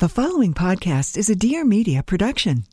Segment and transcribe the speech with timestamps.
[0.00, 2.64] The following podcast is a Dear Media production.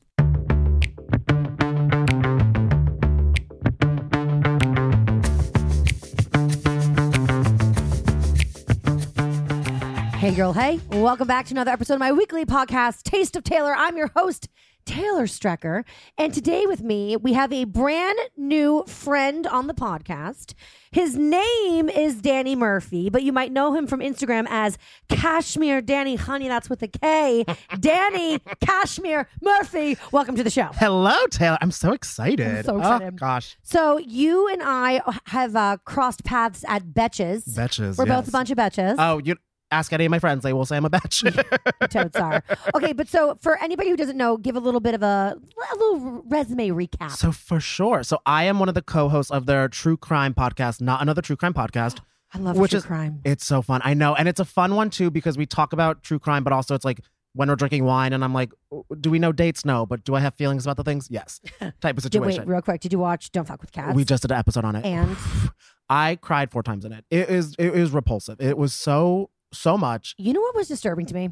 [10.16, 10.80] Hey, girl, hey.
[10.90, 13.76] Welcome back to another episode of my weekly podcast, Taste of Taylor.
[13.76, 14.48] I'm your host,
[14.88, 15.84] Taylor Strecker.
[16.18, 20.54] And today with me, we have a brand new friend on the podcast.
[20.92, 24.78] His name is Danny Murphy, but you might know him from Instagram as
[25.10, 26.48] Kashmere Danny Honey.
[26.48, 27.44] That's with a K.
[27.80, 29.98] Danny Kashmere Murphy.
[30.14, 30.70] Welcome to the show.
[30.76, 31.58] Hello, Taylor.
[31.62, 32.48] I'm so excited.
[32.48, 33.20] I'm so Oh, excited.
[33.20, 33.58] gosh.
[33.64, 37.44] So, you and I have uh, crossed paths at Betches.
[37.50, 38.96] Betches, We're both a bunch of Betches.
[38.98, 39.36] Oh, you
[39.72, 41.24] ask any of my friends, they will say I'm a batch.
[41.90, 42.44] Toads are.
[42.76, 45.38] Okay, but so for anybody who doesn't know, give a little bit of a,
[45.72, 47.12] a little resume recap.
[47.12, 48.04] so for sure.
[48.04, 51.36] So I am one of the co-hosts of their true crime podcast, not another true
[51.36, 52.00] crime podcast.
[52.34, 53.22] I love which true is crime.
[53.24, 53.82] It's so fun.
[53.86, 54.14] I know.
[54.14, 56.84] And it's a fun one too, because we talk about true crime, but also it's
[56.84, 57.00] like
[57.34, 59.64] when we're drinking wine and I'm like, oh, do we know dates?
[59.64, 61.08] No, but do I have feelings about the things?
[61.10, 61.40] Yes.
[61.82, 62.42] Type of situation.
[62.42, 62.82] wait, real quick.
[62.82, 63.96] Did you watch Don't Fuck with Cats?
[63.96, 64.84] we just did an episode on it.
[64.86, 65.16] and
[65.90, 67.06] I cried four times in it.
[67.10, 68.42] It is it is repulsive.
[68.42, 70.16] It was so so much.
[70.18, 71.30] you know what was disturbing to me?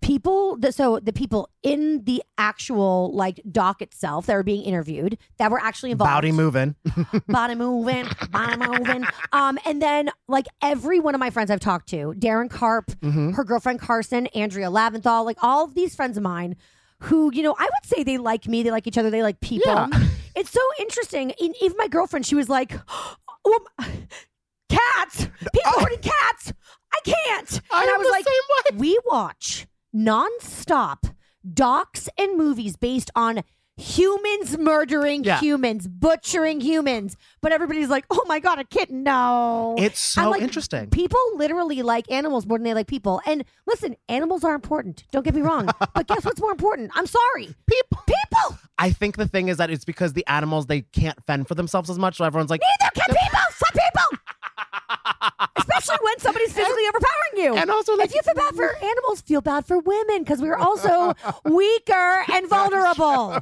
[0.00, 5.16] People, the, so the people in the actual like doc itself that were being interviewed
[5.38, 6.10] that were actually involved.
[6.10, 6.74] Body moving.
[7.28, 9.04] body moving, body moving.
[9.32, 13.34] Um, and then like every one of my friends I've talked to, Darren Karp, Mhm.
[13.36, 16.56] her girlfriend Carson, Andrea Lavinthal, like all of these friends of mine
[17.04, 19.40] who, you know, I would say they like me, they like each other, they like
[19.40, 19.72] people.
[19.72, 19.88] Yeah.
[20.36, 21.32] It's so interesting.
[21.40, 22.72] Even my girlfriend, she was like,
[23.44, 23.66] oh,
[24.68, 25.86] cats, people Oh.
[26.00, 26.52] cats.
[26.92, 27.60] I can't.
[27.70, 28.80] I and I was the like, same way.
[28.80, 31.12] we watch nonstop
[31.54, 33.42] docs and movies based on
[33.76, 35.40] humans murdering Yeah.
[35.40, 37.16] humans, butchering humans.
[37.40, 39.02] But everybody's like, oh my God, a kitten.
[39.04, 39.74] No.
[39.78, 40.90] It's so like, interesting.
[40.90, 43.22] People literally like animals more than they like people.
[43.24, 45.04] And listen, animals are important.
[45.12, 45.66] Don't get me wrong.
[45.94, 46.90] but guess what's more important?
[46.94, 47.54] I'm sorry.
[47.66, 48.02] People.
[48.06, 48.58] People.
[48.78, 51.88] I think the thing is that it's because the animals they can't fend for themselves
[51.88, 53.38] as much, so everyone's like, Neither can people.
[53.52, 54.09] Fuck people.
[55.56, 57.54] Especially when somebody's physically overpowering you.
[57.56, 60.56] And also, like- if you feel bad for animals, feel bad for women because we're
[60.56, 63.38] also weaker and vulnerable.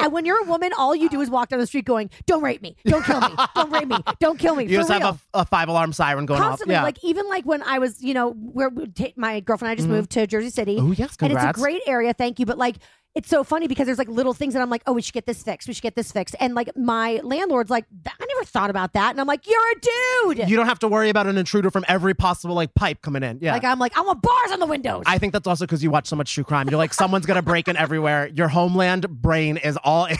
[0.00, 2.42] and when you're a woman, all you do is walk down the street going, "Don't
[2.42, 5.00] rape me, don't kill me, don't rape me, don't kill me." you for just real.
[5.00, 6.80] have a, a five alarm siren going constantly off.
[6.80, 6.84] Yeah.
[6.84, 8.70] like even like when i was you know where
[9.16, 9.96] my girlfriend and i just mm-hmm.
[9.96, 11.44] moved to jersey city Oh, yes, congrats.
[11.44, 12.76] and it's a great area thank you but like
[13.14, 15.26] it's so funny because there's like little things that i'm like oh we should get
[15.26, 18.70] this fixed we should get this fixed and like my landlord's like i never thought
[18.70, 21.36] about that and i'm like you're a dude you don't have to worry about an
[21.38, 23.38] intruder from every possible like pipe coming in.
[23.40, 23.52] Yeah.
[23.52, 25.90] like i'm like i want bars on the windows I think that's also because you
[25.90, 26.68] watch so much true crime.
[26.68, 28.28] You're like, someone's gonna break in everywhere.
[28.34, 30.16] Your homeland brain is all in.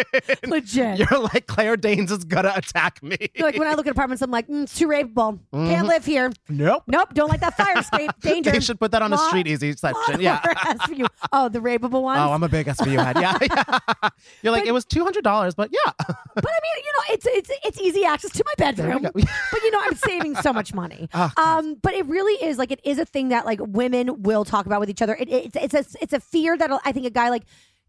[0.46, 3.16] legit You're like, Claire Danes is gonna attack me.
[3.38, 5.68] like when i look at apartments i'm like mm, it's too rapeable Mm-hmm.
[5.70, 6.82] can't live here nope.
[6.86, 10.20] nope don't like that fire escape danger They should put that on a StreetEasy section.
[10.20, 10.40] Yeah.
[11.32, 13.16] oh the rapeable ones Oh, I'm a big SVU head.
[13.20, 13.38] Yeah.
[14.02, 14.08] yeah.
[14.42, 15.92] You're like, it was two hundred dollars, but yeah.
[15.98, 19.02] But I mean, you know, it's it's it's easy access to my bedroom.
[19.14, 21.08] but you know, I'm saving so much money.
[21.20, 24.44] Oh, um, but it really is like it is a thing that like women will
[24.44, 25.16] talk about with each other.
[25.16, 27.42] It, it's it's a it's a fear that I think a guy like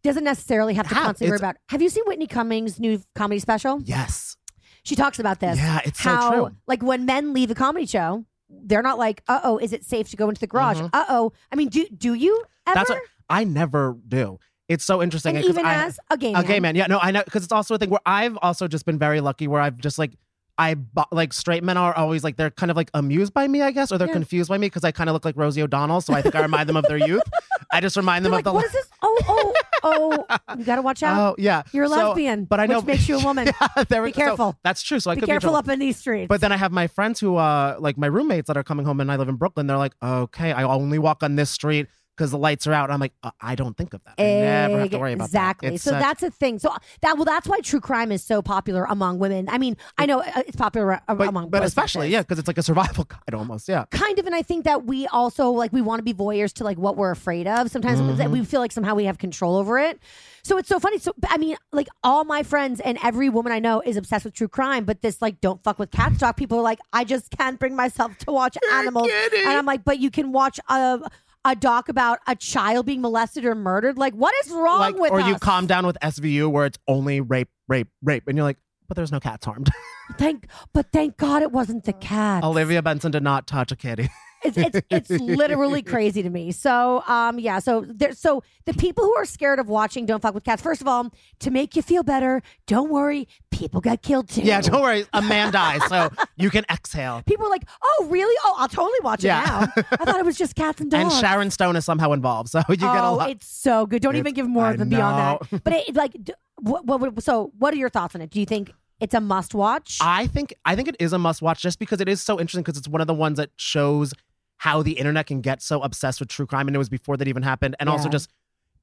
[0.03, 1.03] doesn't necessarily have to Have.
[1.03, 1.57] constantly worry about.
[1.67, 3.81] Have you seen Whitney Cummings' new comedy special?
[3.83, 4.35] yes.
[4.83, 5.57] She talks about this.
[5.57, 6.55] Yeah, it's so how, true.
[6.65, 10.09] Like when men leave a comedy show, they're not like, "Uh oh, is it safe
[10.09, 11.33] to go into the garage?" Uh oh.
[11.51, 12.79] I mean, do do you ever?
[12.79, 12.79] Mm-hmm.
[12.79, 12.99] That's what
[13.29, 14.39] I never do.
[14.67, 15.35] It's so interesting.
[15.35, 16.43] and 'cause even I- as a gay man.
[16.43, 16.75] a gay man.
[16.75, 19.19] Yeah, no, I know because it's also a thing where I've also just been very
[19.21, 20.11] lucky where I've just like
[20.59, 20.75] I
[21.13, 23.93] like straight men are always like they're kind of like amused by me, I guess,
[23.93, 24.13] or they're Yeah.
[24.13, 26.41] confused by me because I kind of look like Rosie O'Donnell, so I think I
[26.41, 27.23] remind them of their youth.
[27.71, 28.87] I just remind them They're of like, the what is this?
[29.01, 29.53] Oh, oh,
[29.83, 30.55] oh!
[30.57, 31.17] You got to watch out.
[31.17, 33.47] Oh yeah, You're a So- lesbian, but I know which makes you a woman.
[33.77, 34.19] Yeah, there Be go.
[34.19, 34.57] So careful.
[34.61, 34.99] that's true.
[34.99, 36.27] So I Be could careful be up in these streets.
[36.27, 38.99] But then I have my friends who, uh, like my roommates that are coming home,
[38.99, 39.65] and I live in Brooklyn.
[39.67, 41.87] They're like, okay, I only walk on this street
[42.19, 42.91] because the lights are out.
[42.91, 44.15] I'm like, uh, I don't think of that.
[44.19, 45.69] I never have to worry about exactly.
[45.69, 45.75] that.
[45.75, 46.59] It's so such- that's a thing.
[46.59, 49.47] So that well, that's why true crime is so popular among women.
[49.49, 52.47] I mean, I know uh, it's popular uh, but, among, but especially yeah, because it's
[52.47, 53.69] like a survival guide almost.
[53.69, 53.85] Yeah.
[53.91, 56.63] kind of and i think that we also like we want to be voyeurs to
[56.63, 58.31] like what we're afraid of sometimes Mm-hmm.
[58.31, 59.99] we feel like somehow we have control over it
[60.43, 63.59] so it's so funny so i mean like all my friends and every woman i
[63.59, 66.57] know is obsessed with true crime but this like don't fuck with cats talk people
[66.57, 70.09] are like i just can't bring myself to watch animals and i'm like but you
[70.09, 70.99] can watch a
[71.45, 75.11] a doc about a child being molested or murdered like what is wrong Like, with
[75.11, 78.45] or us you calm down with SVU where it's only rape, rape, rape, and you're
[78.45, 78.57] like,
[78.87, 79.69] but there's no cats harmed.
[80.17, 84.09] thank but thank god it wasn't the cat Olivia Benson did not touch a kitty.
[84.43, 86.51] it's, it's it's literally crazy to me.
[86.51, 90.33] So um yeah, so there so the people who are scared of watching Don't Fuck
[90.33, 94.29] with Cats, first of all, to make you feel better, don't worry, people got killed
[94.29, 94.41] too.
[94.41, 97.21] yeah, don't worry, a man dies, so you can exhale.
[97.25, 98.35] People are like, oh really?
[98.45, 99.69] Oh, I'll totally watch it Yeah.
[99.75, 99.83] now.
[99.91, 101.13] I thought it was just cats and dogs.
[101.13, 101.21] And.
[101.21, 103.29] Sharon Stone is somehow involved, so you get a oh, lot.
[103.29, 104.01] it's so good.
[104.01, 105.17] Don't even give more than beyond
[105.51, 105.63] that.
[105.63, 106.15] But it like,
[106.57, 108.29] what, what, what- so what are your thoughts on it?
[108.29, 109.97] Do you think it's a must watch?
[110.01, 112.63] I think I think it is a must watch just because it is so interesting
[112.63, 114.13] because it's one of the ones that shows
[114.59, 117.27] how the internet can get so obsessed with true crime and it was before that
[117.27, 117.75] even happened.
[117.79, 118.29] And also just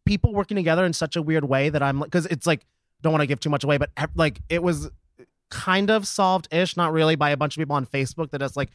[0.07, 2.65] people working together in such a weird way that I'm like because it's like
[3.03, 4.89] don't want to give too much away but like it was
[5.51, 8.57] kind of solved ish not really by a bunch of people on Facebook that just
[8.57, 8.71] like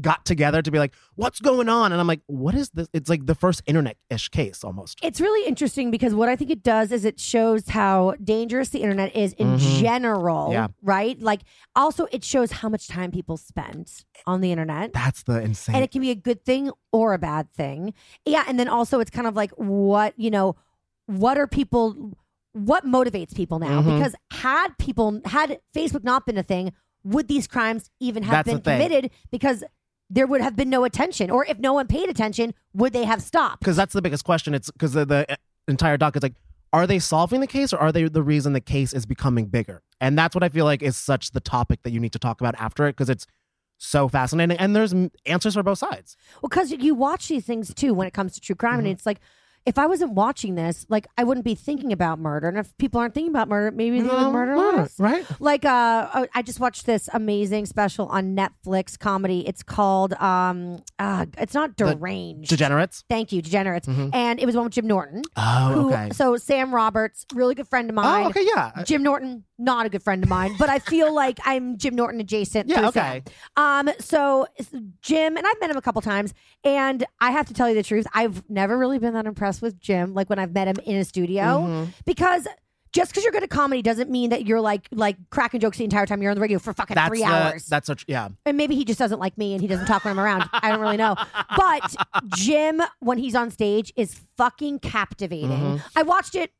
[0.00, 3.08] got together to be like what's going on and I'm like what is this it's
[3.10, 6.62] like the first internet ish case almost It's really interesting because what I think it
[6.62, 9.80] does is it shows how dangerous the internet is in Mhm.
[9.80, 10.68] general, Yeah.
[10.82, 11.20] right?
[11.20, 11.40] Like
[11.74, 13.90] also it shows how much time people spend
[14.26, 14.92] on the internet.
[14.92, 17.92] that's the insane And it can be a good thing or a bad thing.
[18.24, 20.54] Yeah, and then also it's kind of like what, you know,
[21.06, 22.16] what are people
[22.52, 23.80] what motivates people now?
[23.80, 23.96] Mhm.
[23.98, 26.72] Because had people had Facebook not been a thing,
[27.04, 29.62] would these crimes even have That's been committed because
[30.10, 33.22] there would have been no attention or if no one paid attention, would they have
[33.22, 33.60] stopped?
[33.60, 34.54] because that's the biggest question.
[34.54, 36.34] It's because the, the entire doc is like,
[36.72, 39.82] are they solving the case or are they the reason the case is becoming bigger?
[40.00, 42.40] And that's what I feel like is such the topic that you need to talk
[42.40, 43.26] about after it because it's
[43.78, 44.94] so fascinating and there's
[45.26, 46.16] answers for both sides.
[46.42, 48.78] Well, because you watch these things too when it comes to true crime, Mm-hmm.
[48.80, 49.20] and it's like,
[49.70, 52.48] if I wasn't watching this, like I wouldn't be thinking about murder.
[52.48, 54.98] And if people aren't thinking about murder, maybe they would No, murder less.
[54.98, 55.24] right?
[55.38, 59.46] Like, uh, oh, I just watched this amazing special on Netflix comedy.
[59.46, 62.50] It's called, um, uh, it's not The deranged.
[62.50, 63.04] Degenerates.
[63.08, 63.86] Thank you, Degenerates.
[63.86, 64.10] Mhm.
[64.12, 65.22] And it was one with Jim Norton.
[65.36, 66.10] Oh, who, okay.
[66.14, 68.24] So Sam Roberts, really good friend of mine.
[68.26, 68.82] Oh, okay, yeah.
[68.84, 72.18] Jim Norton, not a good friend of mine, but I feel like I'm Jim Norton
[72.20, 72.68] adjacent.
[72.68, 73.22] Yeah, okay.
[73.56, 73.86] Sam.
[73.88, 74.48] Um, so
[75.00, 76.34] Jim, and I've met him a couple times,
[76.64, 79.78] and I have to tell you the truth, I've never really been that impressed with
[79.80, 81.88] Jim, like when I've met him in a studio, Mhm.
[82.04, 82.46] because
[82.92, 85.84] just because you're good at comedy doesn't mean that you're like like cracking jokes the
[85.84, 87.66] entire time you're on the radio for fucking That's three the, hours.
[87.66, 88.30] That's such yeah.
[88.44, 90.48] and maybe he just doesn't like me and he doesn't talk when I'm around.
[90.52, 91.14] I don't really know.
[91.56, 91.94] But
[92.34, 95.80] Jim, when he's on stage, is fucking captivating.
[95.94, 96.50] I watched it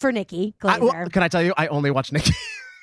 [0.00, 0.66] for Nikki Mm-hmm.
[0.68, 1.54] I, well, can I tell you?
[1.56, 2.32] I only watch Nikki.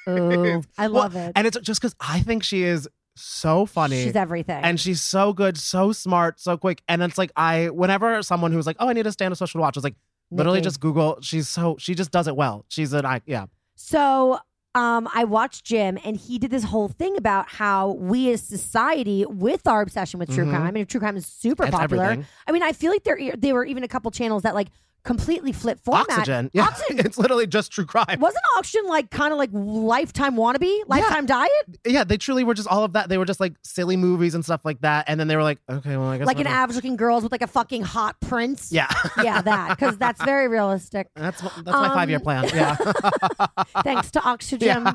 [0.09, 1.33] Ooh, I Well, love it.
[1.35, 4.03] and it's just because I think she is so funny.
[4.03, 4.63] She's everything.
[4.63, 6.81] and she's so good, so smart, so quick.
[6.87, 9.61] And it's like I, whenever someone who's like, "Oh, I need to stand-up special to
[9.61, 9.95] watch," I was like,
[10.31, 11.17] literally just Google.
[11.21, 12.65] She's so she just does it well.
[12.69, 13.45] She's an I yeah.
[13.75, 14.39] So
[14.73, 19.25] um, I watched Jim, and he did this whole thing about how we as society,
[19.27, 20.49] with our obsession with true Mhm.
[20.51, 22.03] crime, and true crime is super It's popular.
[22.05, 22.25] everything.
[22.47, 24.69] I mean, I feel like there there were even a couple channels that like
[25.03, 26.10] completely flip format.
[26.10, 28.20] Oxygen, yeah, Oxygen it's literally just true crime.
[28.20, 31.51] wasn't Oxygen like kind of like Lifetime wannabe, Lifetime Diet,
[31.86, 33.10] Yeah, they truly were just all of that.
[33.10, 35.05] They were just like silly movies and stuff like that.
[35.08, 37.31] And then they were like, okay, well, I guess like an average looking girls with
[37.31, 38.72] like a fucking hot prince.
[38.72, 38.88] Yeah,
[39.24, 41.08] yeah, that because that's very realistic.
[41.15, 42.50] that's that's my Um, five year plan.
[42.53, 42.75] Yeah,
[43.84, 44.88] Thanks to Oxygen.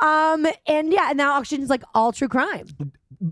[0.00, 2.66] Um, and yeah, and now Oxygen's like all true crime.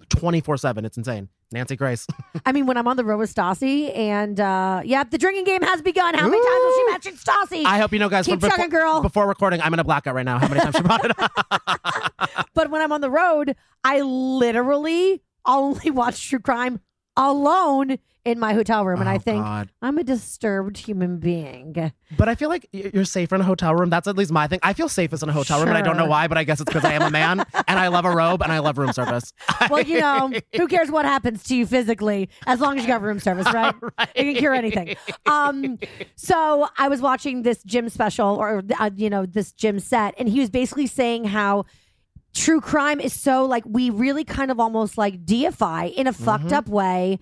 [0.08, 0.84] twenty four seven.
[0.84, 1.28] It's insane.
[1.52, 2.06] Nancy Grace.
[2.46, 5.62] I mean, when I'm on the road with Stassi, and uh, yeah, the drinking game
[5.62, 6.14] has begun.
[6.14, 6.90] How many times will she Ooh.
[6.90, 7.64] mention Stassi?
[7.64, 8.26] I hope you know, guys.
[8.26, 9.00] Keep before, chugging, girl.
[9.00, 10.38] Before recording, I'm in a blackout right now.
[10.38, 12.46] How many times she brought it up?
[12.54, 16.80] but when I'm on the road, I literally only watch true crime
[17.28, 19.70] alone in my hotel room, and I Oh, think God.
[19.80, 21.90] I'm a disturbed human being.
[22.18, 23.88] But I feel like you're safer in a hotel room.
[23.88, 24.58] That's at least my thing.
[24.62, 26.60] I feel safest in a hotel room, and I don't know why, but I guess
[26.60, 28.92] it's because I am a man and I love a robe and I love room
[28.92, 29.32] service.
[29.70, 33.00] Well, you know, who cares what happens to you physically as long as you got
[33.00, 33.74] room service, right?
[34.14, 34.96] You can cure anything.
[35.24, 35.78] Um,
[36.14, 40.28] so I was watching this Jim special, or uh, you know, this Jim set, and
[40.28, 41.64] he was basically saying how
[42.34, 46.52] true crime is so like we really kind of almost like deify in a fucked
[46.52, 47.18] up way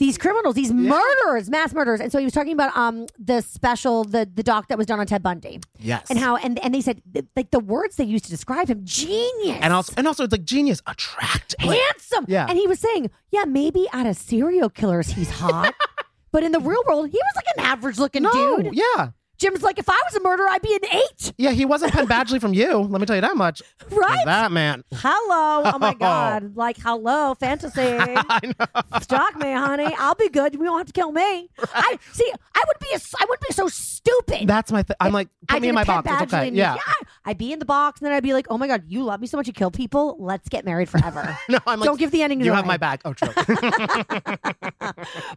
[0.00, 2.00] these criminals, these murderers, mass murderers.
[2.00, 4.98] And so he was talking about um the special, the the doc that was done
[4.98, 6.06] on Ted Bundy, yes.
[6.08, 7.02] and how and and they said
[7.36, 10.44] like the words they used to describe him, genius, and also and also it's like
[10.44, 12.24] genius, attractive, handsome.
[12.28, 12.46] Yeah.
[12.48, 15.74] And he was saying, yeah, maybe out of serial killers, he's hot.
[16.32, 18.72] But in the real world, he was like an average looking No, dude.
[18.72, 21.50] yeah, Jim's like, if I was a murderer, I'd be an eight, yeah.
[21.50, 22.78] He wasn't Penn Badgley from you.
[22.78, 23.62] Let me tell you that much.
[23.90, 24.24] right?
[24.26, 24.84] That man.
[24.92, 25.62] Hello.
[25.64, 26.54] Oh my God.
[26.56, 27.80] Like, hello, fantasy.
[27.98, 28.98] I know.
[29.00, 29.92] Stalk me, honey.
[29.98, 30.52] I'll be good.
[30.54, 31.48] You won't have to kill me.
[31.74, 32.30] I see.
[32.54, 32.88] I would be.
[32.94, 34.46] A, I would be so stupid.
[34.46, 34.82] That's my.
[34.82, 36.06] Th- I'm like, put I me in my box.
[36.22, 36.48] It's okay.
[36.48, 36.76] and Yeah.
[37.24, 39.20] I'd be in the box, and then I'd be like, "Oh my god, you love
[39.20, 40.16] me so much, you kill people.
[40.20, 42.56] Let's get married forever." No, I'm like, Don't give the ending You away.
[42.56, 43.00] have my back.
[43.04, 43.28] Oh, true.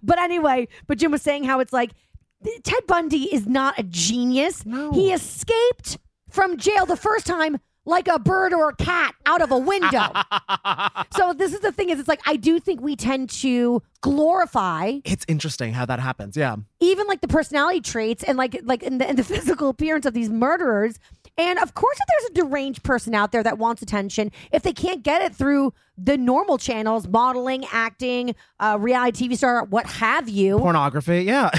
[0.02, 1.92] But anyway, but Jim was saying how it's like
[2.64, 4.66] Ted Bundy is not a genius.
[4.66, 4.92] No.
[4.92, 5.98] He escaped
[6.30, 10.08] from jail the first time like a bird or a cat out of a window.
[11.18, 15.00] so this is the thing is it's like I do think we tend to glorify
[15.06, 16.38] it's interesting how that happens.
[16.38, 16.56] Yeah.
[16.80, 20.14] even like the personality traits and like like in the, in the physical appearance of
[20.14, 20.98] these murderers.
[21.38, 24.74] And of course, if there's a deranged person out there that wants attention, if they
[24.74, 30.28] can't get it through the normal channels, modeling, acting, uh, reality TV star, what have
[30.30, 31.22] you, Pornography.
[31.24, 31.50] Yeah.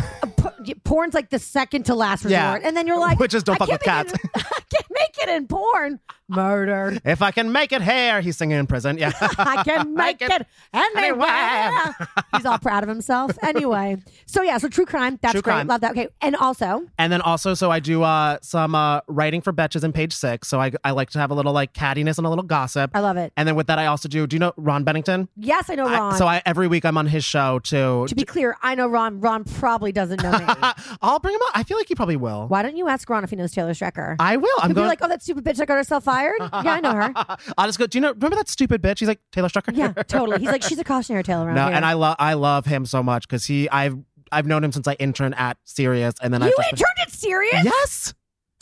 [0.64, 2.32] p- porn's like the second to last resort.
[2.62, 2.66] Yeah.
[2.68, 4.12] And then you're like, Which is don't fuck with cats.
[4.12, 6.00] it- I can't make it in porn.
[6.26, 6.98] Murder.
[7.04, 8.96] if I can make it here, he's singing in prison.
[8.96, 9.12] Yeah.
[9.20, 11.94] I can make it it anywhere.
[12.34, 13.32] He's all proud of himself.
[13.42, 15.18] Anyway, so yeah, so true crime.
[15.22, 15.52] That's True great.
[15.52, 15.66] crime.
[15.66, 15.90] Love that.
[15.92, 19.84] Okay, and also, And then also, so I do uh, some uh, writing for Betches
[19.84, 20.48] in page six.
[20.48, 22.90] So I, I like to have a little like cattiness and a little gossip.
[22.94, 23.32] I love it.
[23.36, 24.23] And then with that, I also do.
[24.26, 25.28] Do you know Ron Bennington?
[25.36, 26.16] Yes, I know I- Ron.
[26.16, 28.06] so I every week I'm on his show too.
[28.08, 29.20] to be clear, I know Ron.
[29.20, 30.44] Ron probably doesn't know me.
[31.02, 31.52] I'll bring him up.
[31.56, 32.48] I feel like he probably will.
[32.48, 34.16] Why don't you ask Ron if he knows Taylor Strecker?
[34.18, 34.48] I will.
[34.58, 34.88] I'm He'll be going.
[34.88, 36.36] like, oh, that stupid bitch that got herself fired.
[36.40, 37.12] yeah, I know her.
[37.58, 37.86] I'll just go.
[37.86, 38.12] Do you know?
[38.12, 38.98] Remember that stupid bitch?
[39.00, 39.76] He's like Taylor Strucker.
[39.76, 40.38] Yeah, totally.
[40.40, 41.74] He's like, she's a cautionary tale around no, here.
[41.74, 43.96] and I love I love him so much because he I've
[44.32, 47.64] I've known him since I interned at Sirius, and then you been- interned at Sirius?
[47.64, 48.14] yes.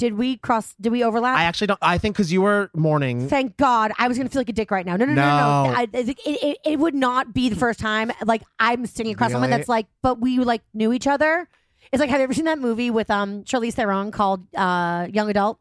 [0.03, 0.75] Did we cross?
[0.81, 1.39] Did we overlap?
[1.39, 1.79] I actually don't.
[1.81, 3.29] I think because you were morning.
[3.29, 3.93] Thank God.
[4.01, 4.97] I was going to feel like a dick right now.
[4.97, 5.23] No, no, no, no.
[5.23, 5.77] No.
[5.77, 8.11] I, I it, it, it would not be the first time.
[8.25, 9.61] Like, I'm sitting across someone Really?
[9.61, 11.49] that's like, but we like knew each other.
[11.93, 15.31] It's like, have you ever seen that movie with um Charlize Theron called uh, Young
[15.31, 15.61] Adult?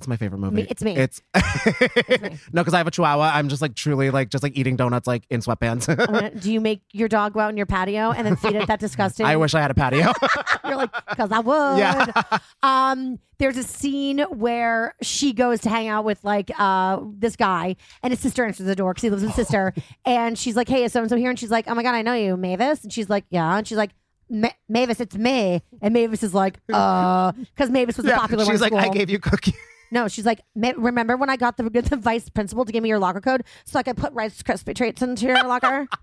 [0.00, 0.62] It's my favorite movie.
[0.62, 0.96] Me- it's me.
[0.96, 1.20] It's
[2.52, 3.32] no, because I have a Chihuahua.
[3.34, 5.88] I'm just like truly like just like eating donuts like in sweatpants.
[6.10, 8.66] Wanna- Do you make your dog go out in your patio and then feed it
[8.66, 9.26] that disgusting?
[9.26, 10.12] I wish I had a patio.
[10.64, 11.78] You're like, because I would.
[11.78, 12.06] Yeah.
[12.62, 17.76] um, there's a scene where she goes to hang out with like uh this guy,
[18.02, 19.74] and his sister answers the door because he lives with his sister,
[20.06, 21.94] and she's like, "Hey, is so and so here?" And she's like, "Oh my god,
[21.94, 23.90] I know you, Mavis." And she's like, "Yeah," and she's like.
[24.32, 28.44] Ma- Mavis, it's me, and Mavis is like, uh, because Mavis was a Yeah, popular
[28.44, 28.52] one.
[28.54, 29.54] She's like, I gave you cookies.
[29.90, 32.98] No, she's like, remember when I got the, the vice principal to give me your
[32.98, 35.86] locker code so I could put Rice Krispie treats into your locker?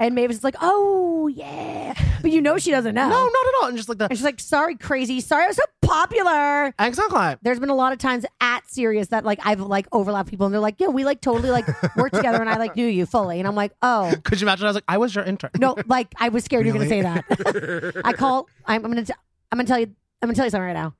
[0.00, 3.08] And Mavis is like, oh yeah, but you know she doesn't know.
[3.08, 3.68] No, not at all.
[3.68, 5.20] And just like the And she's like, sorry, crazy.
[5.20, 6.74] Sorry, I was so popular.
[6.80, 7.36] exactly.
[7.42, 10.52] There's been a lot of times at Sirius that like I've like overlapped people and
[10.52, 13.38] they're like, yeah, we like totally like worked together and I like knew you fully.
[13.38, 14.12] And I'm like, oh.
[14.24, 14.66] Could you imagine?
[14.66, 15.50] I was like, I was your intern.
[15.60, 18.02] No, like I was scared you were gonna say that.
[18.04, 19.14] I call I'm, I'm gonna t-
[19.52, 19.86] I'm gonna tell you
[20.20, 20.94] I'm gonna tell you something right now.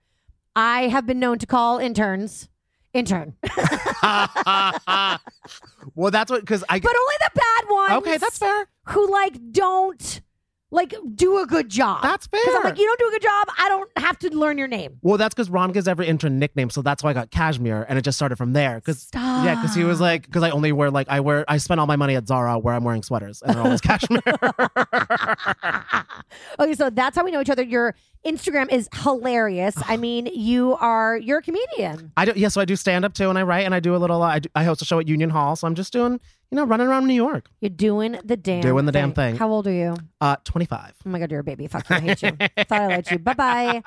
[0.54, 2.48] I have been known to call interns
[2.92, 3.34] intern.
[5.94, 6.78] well, that's what because I.
[6.80, 7.92] But only the bad ones.
[7.92, 8.66] okay, that's fair.
[8.88, 10.20] Who like don't
[10.70, 12.02] like do a good job.
[12.02, 12.40] That's fair.
[12.42, 13.48] Because I'm like, you don't do a good job.
[13.58, 14.98] I don't have to learn your name.
[15.02, 17.98] Well, that's because Ron gives every intern nickname, so that's why I got Cashmere, and
[17.98, 18.76] it just started from there.
[18.76, 21.78] Because yeah, because he was like, because I only wear like I wear I spend
[21.80, 24.22] all my money at Zara where I'm wearing sweaters, and they're always Cashmere.
[26.58, 27.62] okay, so that's how we know each other.
[27.62, 27.94] Your
[28.24, 29.74] Instagram is hilarious.
[29.86, 32.12] I mean, you are you're a comedian.
[32.16, 33.94] I do yeah, so I do stand up too, and I write, and I do
[33.94, 34.22] a little.
[34.22, 36.56] Uh, I, do, I host a show at Union Hall, so I'm just doing you
[36.56, 39.36] know running around New York, You're doing the damn Doing the damn thing.
[39.36, 39.96] How old are you?
[40.20, 40.94] uh, 25.
[41.04, 41.66] Oh my god, you're a baby.
[41.66, 41.96] Fuck you.
[41.96, 42.30] I hate you.
[42.40, 43.18] I thought I liked you.
[43.18, 43.82] Bye bye.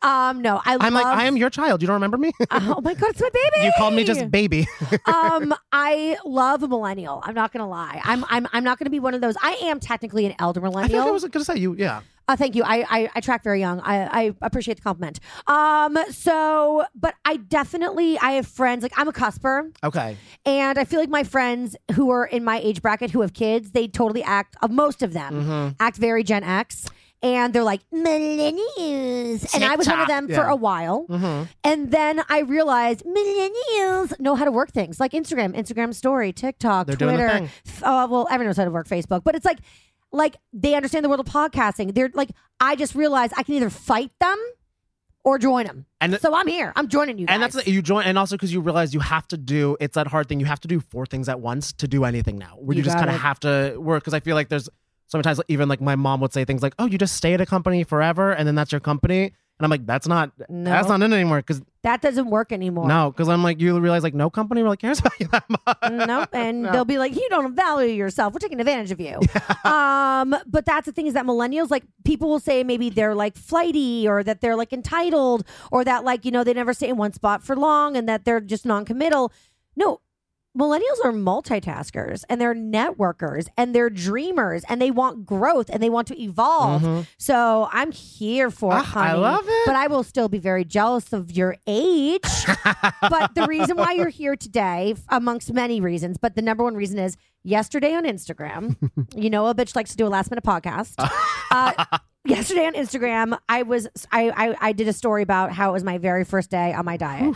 [0.00, 1.82] Um, no, I I'm love, like I am your child.
[1.82, 2.32] You don't remember me?
[2.50, 3.66] Oh my god, it's my baby.
[3.66, 4.66] you called me just baby.
[5.06, 7.20] um, I love a millennial.
[7.24, 8.00] I'm not gonna lie.
[8.04, 9.36] I'm I'm I'm not gonna be one of those.
[9.42, 11.02] I am technically an elder millennial.
[11.04, 11.74] I I was gonna say you.
[11.74, 12.00] Yeah.
[12.28, 12.62] Uh, thank you.
[12.62, 13.80] I, I I track very young.
[13.80, 15.18] I I appreciate the compliment.
[15.46, 20.16] Um, so, but I definitely I have friends like I'm a cusper, Okay.
[20.44, 23.70] and I feel like my friends who are in my age bracket who have kids,
[23.70, 24.56] they totally act.
[24.62, 25.68] Uh, most of them Mm-hmm.
[25.80, 26.86] act very Gen X.
[27.20, 30.28] And they're like millennials, and I was one of TikTok.
[30.28, 31.04] them for a while.
[31.08, 31.44] Mm-hmm.
[31.64, 36.86] And then I realized millennials know how to work things like Instagram, Instagram story, TikTok,
[36.86, 37.48] They're Twitter.
[37.82, 39.58] uh, well, everyone knows how to work Facebook, but it's like,
[40.12, 41.94] like they understand the world of podcasting.
[41.94, 44.38] They're like, I just realized I can either fight them
[45.24, 45.86] or join them.
[46.00, 46.72] And- so I'm here.
[46.76, 47.26] I'm joining you.
[47.26, 47.34] Guys.
[47.34, 49.76] And that's the, you join, and also because you realize you have to do.
[49.80, 50.40] It's that hard thing.
[50.40, 52.54] You have to do four things at once to do anything now.
[52.58, 54.02] Where you, You just kind of have to work.
[54.02, 54.68] Because I feel like there's
[55.06, 57.46] sometimes even like my mom would say things like, "Oh, you just stay at a
[57.46, 60.30] company forever, and then that's your company." And I'm like, "That's not.
[60.48, 60.70] No.
[60.70, 62.86] That's not it anymore." Because That doesn't work anymore.
[62.86, 65.78] No, because I'm like, you realize like no company really cares about you that much.
[66.06, 66.28] nope.
[66.32, 66.72] And No.
[66.72, 68.32] they'll be like, you don't value yourself.
[68.32, 69.18] We're taking advantage of you.
[69.64, 73.36] Um, but that's the thing is that millennials, like people will say maybe they're like
[73.36, 76.96] flighty or that they're like entitled or that like, you know, they never stay in
[76.96, 79.32] one spot for long and that they're just non-committal.
[79.76, 80.00] No.
[80.56, 85.90] Millennials are multitaskers and they're networkers and they're dreamers and they want growth and they
[85.90, 87.08] want to evolve.
[87.18, 89.66] So I'm here for it, Ah, I love it.
[89.66, 92.22] But I will still be very jealous of your age
[93.02, 96.98] but the reason why you're here today, amongst many reasons, but the number one reason
[96.98, 98.76] is yesterday on Instagram,
[99.14, 100.94] you know, a bitch likes to do a last minute podcast.
[101.50, 101.72] Uh,
[102.26, 105.82] yesterday on Instagram, I was I, I I did a story about how it was
[105.82, 107.34] my very first day on my diet.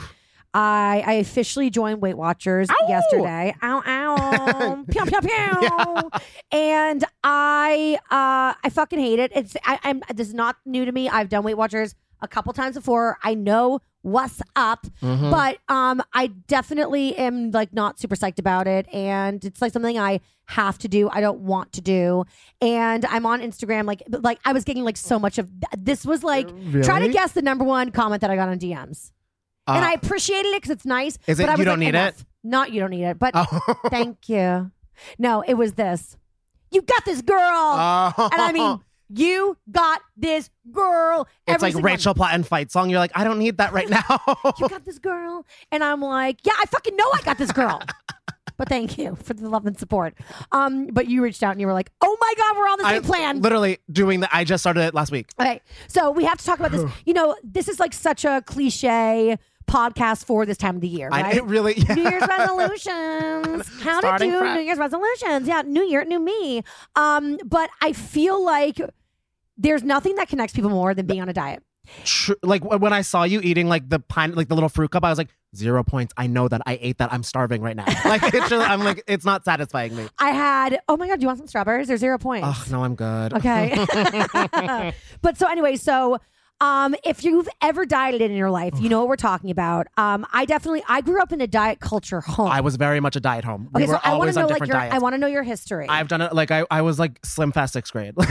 [0.54, 3.54] I, I officially joined Weight Watchers yesterday.
[3.62, 6.10] Ow, ow, pew, pew, pew.
[6.50, 9.32] And I, uh, I fucking hate it.
[9.34, 11.08] It's, I, I'm, this is not new to me.
[11.08, 13.18] I've done Weight Watchers a couple times before.
[13.22, 15.30] I know what's up, Mm-hmm.
[15.30, 18.92] but, um, I definitely am like not super psyched about it.
[18.92, 21.08] And it's like something I have to do.
[21.10, 22.24] I don't want to do.
[22.60, 26.22] And I'm on Instagram, like, like I was getting like so much of this was
[26.22, 26.48] like,
[26.82, 29.12] try to guess the number one comment that I got on DMs
[29.66, 31.18] and Uh, I appreciated it because it's nice.
[31.26, 32.14] Is it but I you don't like, need it?
[32.44, 33.74] Not you don't need it, but Oh.
[33.88, 34.70] thank you.
[35.18, 36.16] No, it was this.
[36.70, 38.12] You got this girl, Oh.
[38.32, 38.80] and I mean,
[39.14, 41.28] you got this girl.
[41.46, 42.88] it's like Rachel Platten fight song.
[42.88, 44.02] You're like, I don't need that right now.
[44.58, 47.80] You got this girl, and I'm like, yeah, I fucking know I got this girl.
[48.56, 50.14] but thank you for the love and support.
[50.52, 52.88] Um, but you reached out and you were like, oh my god, we're on the
[52.88, 53.42] same plan.
[53.42, 54.30] literally doing that.
[54.32, 55.26] I just started it last week.
[55.38, 56.90] Okay, so we have to talk about this.
[57.04, 61.08] You know, this is like such a cliche podcast for this time of the year,
[61.12, 61.36] I, right?
[61.36, 61.74] it really.
[61.76, 61.94] Yeah.
[61.94, 63.68] New Year's resolutions.
[63.82, 64.54] How to do.
[64.54, 65.48] New Year's resolutions.
[65.48, 66.62] Yeah, New Year, new me.
[66.96, 68.80] Um, but I feel like
[69.56, 71.62] there's nothing that connects people more than being on a diet.
[72.04, 75.04] Tr- like when I saw you eating like the pine, like the little fruit cup,
[75.04, 76.14] I was like zero points.
[76.16, 77.12] I know that I ate that.
[77.12, 77.84] I'm starving right now.
[78.04, 80.06] Like it's just, I'm like it's not satisfying me.
[80.18, 81.88] I had, oh my God, do you want some strawberries?
[81.88, 82.46] They're zero points.
[82.48, 83.34] Oh no, I'm good.
[83.34, 83.74] Okay.
[85.22, 86.18] but so anyway, so
[86.62, 89.88] um, if you've ever dieted in your life, you know what we're talking about.
[89.96, 92.48] Um, I definitely I grew up in a diet culture home.
[92.48, 93.68] I was very much a diet home.
[93.74, 94.94] We okay, were so I want always to know on like different your diets.
[94.94, 95.86] I want to know your history.
[95.88, 98.14] I've done it like I, I was like slim fast sixth grade.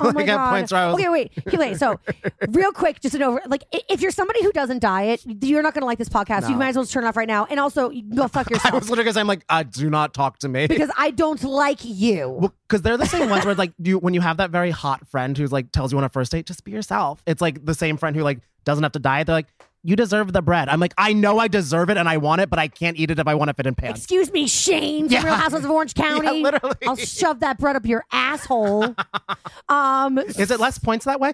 [0.00, 0.50] Oh like my at god!
[0.50, 1.76] points where I was okay, wait, okay, wait.
[1.76, 2.00] So,
[2.48, 3.42] real quick, just an over.
[3.46, 6.44] Like, i- if you're somebody who doesn't diet, you're not going to like this podcast.
[6.44, 6.56] You No.
[6.58, 7.46] might as well just turn it off right now.
[7.50, 8.64] And also, you can go fuck yourself.
[8.64, 10.66] I yourself was literally because I'm like, uh, do not talk to me.
[10.66, 12.52] because I don't like you.
[12.66, 15.36] because they're the same ones where like you when you have that very hot friend
[15.36, 17.96] who's like tells you on a first date just be yourself it's like the same
[17.96, 19.46] friend who like doesn't have to diet they're like
[19.84, 22.48] you deserve the bread i'm like i know i deserve it and i want it
[22.48, 25.04] but i can't eat it if i want to fit in pants Excuse me, Shane
[25.06, 25.24] from Yeah.
[25.24, 26.42] Real Housewives of Orange County.
[26.42, 26.76] literally.
[26.86, 28.94] I'll shove that bread up your asshole.
[29.68, 31.32] um, is it less points that way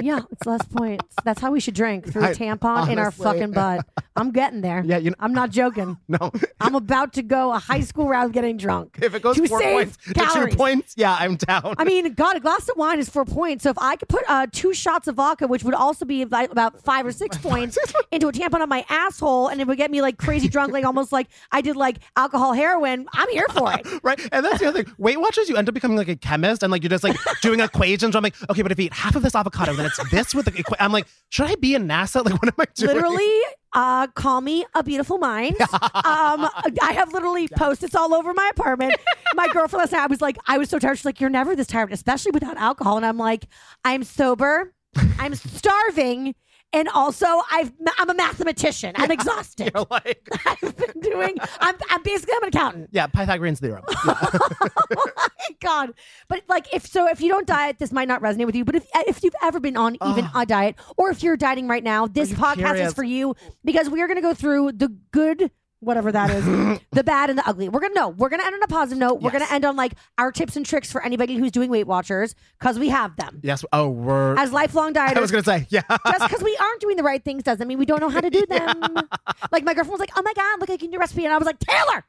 [0.00, 1.04] yeah, it's less points.
[1.24, 3.24] That's how we should drink through a I- tampon in our honestly.
[3.24, 3.86] fucking butt.
[4.16, 4.82] I'm getting there.
[4.84, 5.96] Yeah, you know- I'm not joking.
[6.08, 8.98] no I'm about to go a high school round getting drunk.
[9.02, 10.52] if it goes to four save points to calories.
[10.52, 13.64] two points yeah i'm down I mean, God, a glass of wine is four points.
[13.64, 16.50] So if I could put uh, two shots of vodka, which would also be about
[16.50, 17.76] about five or six points,
[18.10, 20.84] into a tampon on my asshole, and it would get me like crazy drunk, like
[20.84, 23.86] almost like I did like alcohol heroin, I'm here for it.
[24.02, 26.62] right and that's the other thing weight watchers you end up becoming like a chemist
[26.62, 28.92] and like you're just like doing equations where i'm like okay but if you eat
[28.92, 31.86] half of this avocado then it's this with the i'm like should i be in
[31.88, 33.40] nasa like what am i doing Literally,
[33.72, 35.60] uh, call me a beautiful mind.
[35.60, 35.70] um,
[36.82, 38.94] I have literally post-its all over my apartment.
[39.34, 40.96] My girlfriend last night, I was like, I was so tired.
[40.96, 42.96] She's like, you're never this tired, especially without alcohol.
[42.96, 43.46] And I'm like,
[43.84, 44.72] I'm sober.
[45.18, 46.34] I'm starving.
[46.72, 48.92] And also, I've, I'm a mathematician.
[48.96, 49.70] I'm exhausted.
[49.74, 51.36] You're like I've been doing.
[51.60, 52.88] I'm, I'm basically I'm an accountant.
[52.92, 54.14] yeah pythagorean theorem Yeah.
[54.96, 55.94] oh my god!
[56.28, 58.64] But like, if so, if you don't diet, this might not resonate with you.
[58.64, 61.84] But if if you've ever been on even a diet, or if you're dieting right
[61.84, 65.50] now, this podcast is for you because we are going to go through the good.
[65.80, 66.44] Whatever that is,
[66.92, 67.68] the bad and the ugly.
[67.68, 68.08] We're gonna know.
[68.08, 69.20] We're gonna end on a positive note.
[69.20, 69.42] We're Yes.
[69.42, 72.78] gonna end on like our tips and tricks for anybody who's doing Weight Watchers because
[72.78, 75.16] we have them yes oh we're as lifelong dieters.
[75.16, 75.82] I was gonna say, yeah.
[75.88, 78.30] just because we aren't doing the right things doesn't mean we don't know how to
[78.30, 78.82] do them.
[79.52, 81.34] Like my girlfriend was like, "Oh my god, look, I can do a recipe," and
[81.34, 82.04] I was like, "Taylor,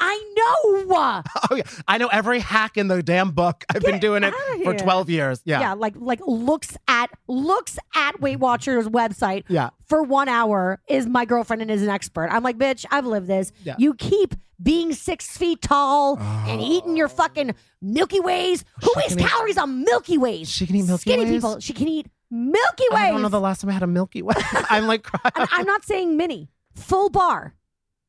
[0.00, 3.64] I know." oh yeah, I know every hack in the damn book.
[3.74, 4.34] I've been doing it
[4.64, 5.40] for twelve years.
[5.44, 9.70] Yeah, yeah, like like looks at looks at Weight Watchers website Yeah.
[9.86, 12.28] for one hour is my girlfriend and is an expert.
[12.30, 13.52] I'm like, bitch, I've lived this.
[13.64, 13.74] Yeah.
[13.78, 18.64] You keep being six feet tall and eating your fucking Milky Ways.
[18.82, 20.48] Who She eats can eat- calories on Milky Ways?
[20.50, 21.26] She can eat Milky Skinny Ways?
[21.28, 21.60] Skinny people.
[21.60, 23.00] She can eat Milky Ways.
[23.00, 24.34] I don't know the last time I had a Milky Way.
[24.70, 27.54] I'm like I'm not saying mini, full bar.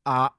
[0.04, 0.30] Uh,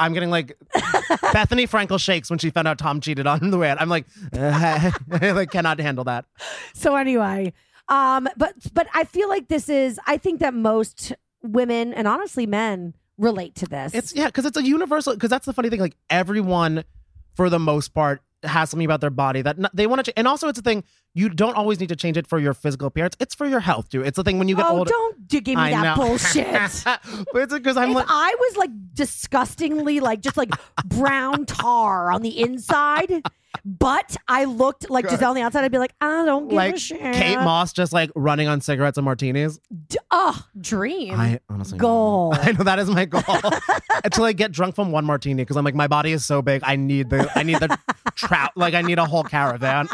[0.00, 3.70] I'm getting like Bethenny Frankel shakes when she found out Tom cheated on the way.
[3.70, 6.24] I'm like, uh, I like cannot handle that.
[6.74, 7.52] So anyway,
[7.88, 10.00] um, but but I feel like this is.
[10.06, 13.94] I think that most women and honestly men relate to this.
[13.94, 15.14] It's yeah, because it's a universal.
[15.14, 15.80] Because that's the funny thing.
[15.80, 16.84] Like everyone,
[17.34, 20.10] for the most part, has something about their body that they want to.
[20.10, 20.84] Ch- and also, it's a thing.
[21.14, 23.16] You don't always need to change it for your physical appearance.
[23.20, 24.02] It's for your health too.
[24.02, 24.90] It's the thing when you get oh, older.
[24.90, 26.02] don't give me I that know.
[26.02, 26.46] bullshit.
[27.32, 28.06] but it's because I'm if like.
[28.08, 30.50] I was like disgustingly like just like
[30.84, 33.22] brown tar on the inside,
[33.64, 36.56] but I looked like Gisele on the outside, I'd be like, I don't give a
[36.56, 37.00] like shit.
[37.00, 39.60] Kate Moss just like running on cigarettes and martinis.
[39.88, 41.18] D- oh, dream.
[41.18, 42.34] I honestly Goal.
[42.40, 43.22] I know that is my goal.
[44.04, 46.62] Until I get drunk from one martini because I'm like my body is so big.
[46.64, 47.76] I need the I need the
[48.14, 48.52] trout.
[48.56, 49.88] Like I need a whole caravan.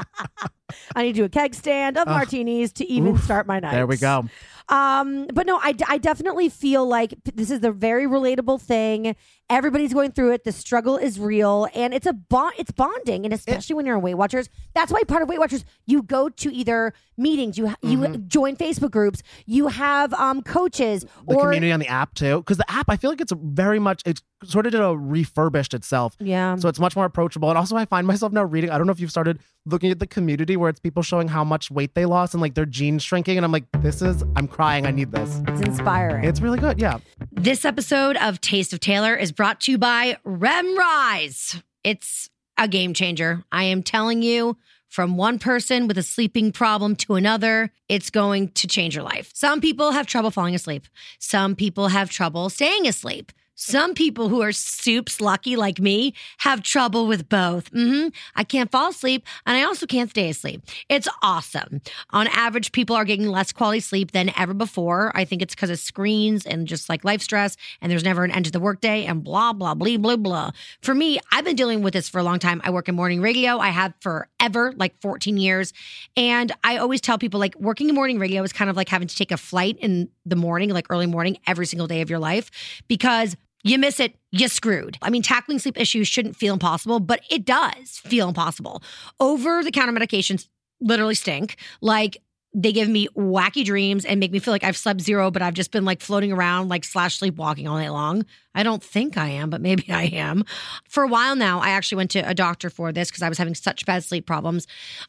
[0.94, 3.24] I need to do a keg stand of martinis to even Oof.
[3.24, 3.72] start my night.
[3.72, 4.24] There we go.
[4.68, 9.14] Um, but no, I, I definitely feel like this is a very relatable thing.
[9.48, 10.42] Everybody's going through it.
[10.42, 12.54] The struggle is real, and it's a bond.
[12.58, 14.48] It's bonding, and especially when you're on Weight Watchers.
[14.74, 18.26] That's why part of Weight Watchers, you go to either meetings, you you Mm-hmm.
[18.26, 22.56] join Facebook groups, you have um coaches, The or community on the app too, because
[22.56, 26.16] the app I feel like it's very much it's sort of did a refurbished itself.
[26.18, 26.56] yeah.
[26.56, 27.48] So it's much more approachable.
[27.50, 28.70] And also, I find myself now reading.
[28.70, 31.44] I don't know if you've started looking at the community where it's people showing how
[31.44, 33.36] much weight they lost and like their jeans shrinking.
[33.36, 34.86] And I'm like, this is, I'm crying.
[34.86, 35.42] I need this.
[35.48, 36.24] It's inspiring.
[36.24, 36.80] It's really good.
[36.80, 36.98] Yeah.
[37.32, 41.62] This episode of Taste of Taylor is brought to you by Remrise.
[41.84, 43.44] It's a game changer.
[43.52, 44.56] I am telling you,
[44.88, 49.30] from one person with a sleeping problem to another, it's going to change your life.
[49.34, 50.86] Some people have trouble falling asleep,
[51.18, 53.32] some people have trouble staying asleep.
[53.58, 57.68] Some people who are soups lucky like me have trouble with both.
[57.68, 60.60] hmm I can't fall asleep and I also can't stay asleep.
[60.90, 61.80] It's awesome.
[62.10, 65.10] On average, people are getting less quality sleep than ever before.
[65.14, 68.30] I think it's because of screens and just like life stress, and there's never an
[68.30, 70.50] end to the workday and blah, blah, blah, blah, blah.
[70.82, 72.60] For me, I've been dealing with this for a long time.
[72.62, 73.58] I work in morning radio.
[73.58, 75.72] I have forever, like 14 years.
[76.16, 79.08] And I always tell people like working in morning radio is kind of like having
[79.08, 82.18] to take a flight in the morning, like early morning, every single day of your
[82.18, 82.50] life
[82.88, 83.34] because
[83.66, 84.96] you miss it, you screwed.
[85.02, 88.82] I mean, tackling sleep issues shouldn't feel impossible, but it does feel impossible.
[89.18, 90.48] Over the counter medications
[90.80, 91.56] literally stink.
[91.80, 92.18] Like,
[92.58, 95.52] they give me wacky dreams and make me feel like I've slept zero, but I've
[95.52, 98.24] just been like floating around, like slash sleepwalking all night long.
[98.54, 100.42] I don't think I am, but maybe I am.
[100.88, 103.36] For a while now, I actually went to a doctor for this because I was
[103.36, 104.66] having such bad sleep problems.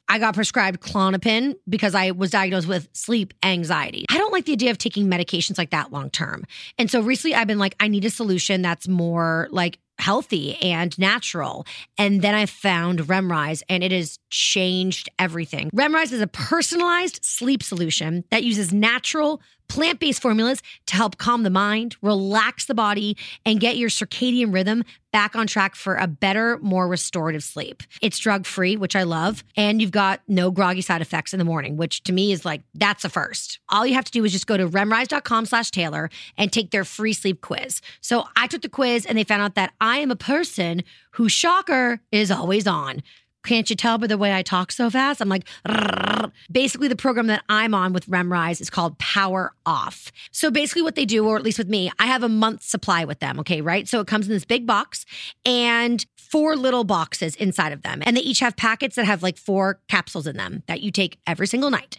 [0.10, 4.06] I got prescribed Klonopin because I was diagnosed with sleep anxiety.
[4.12, 6.46] I don't like the idea of taking medications like that long term.
[6.78, 10.98] And so recently I've been like, I need a solution that's more like healthy and
[11.00, 11.66] natural.
[11.98, 15.72] And then I found Remrise and it has changed everything.
[15.72, 21.44] Remrise is a personalized sleep solution that uses natural plant based formulas to help calm
[21.44, 26.06] the mind, relax the body, and get your circadian rhythm back on track for a
[26.06, 27.82] better, more restorative sleep.
[28.02, 29.44] It's drug free, which I love.
[29.56, 32.62] And you've got no groggy side effects in the morning, which to me is like,
[32.76, 33.60] that's a first.
[33.70, 36.86] All you have to do is just go to remrise.com slash Taylor and take their
[36.86, 37.82] free sleep quiz.
[38.02, 41.32] So I took the quiz and they found out that I am a person whose
[41.32, 43.02] shocker is always on.
[43.48, 45.22] Can't you tell by the way I talk so fast?
[45.22, 46.08] I'm like, "Rrrr."
[46.52, 50.12] basically, the program that I'm on with Remrise is called Power Off.
[50.32, 53.06] So basically, what they do, or at least with me, I have a month supply
[53.06, 53.40] with them.
[53.40, 53.88] Okay, right?
[53.88, 55.06] So it comes in this big box
[55.46, 58.04] and four little boxes inside of them.
[58.06, 61.20] And they each have packets that have like four capsules in them that you take
[61.26, 61.98] every single night.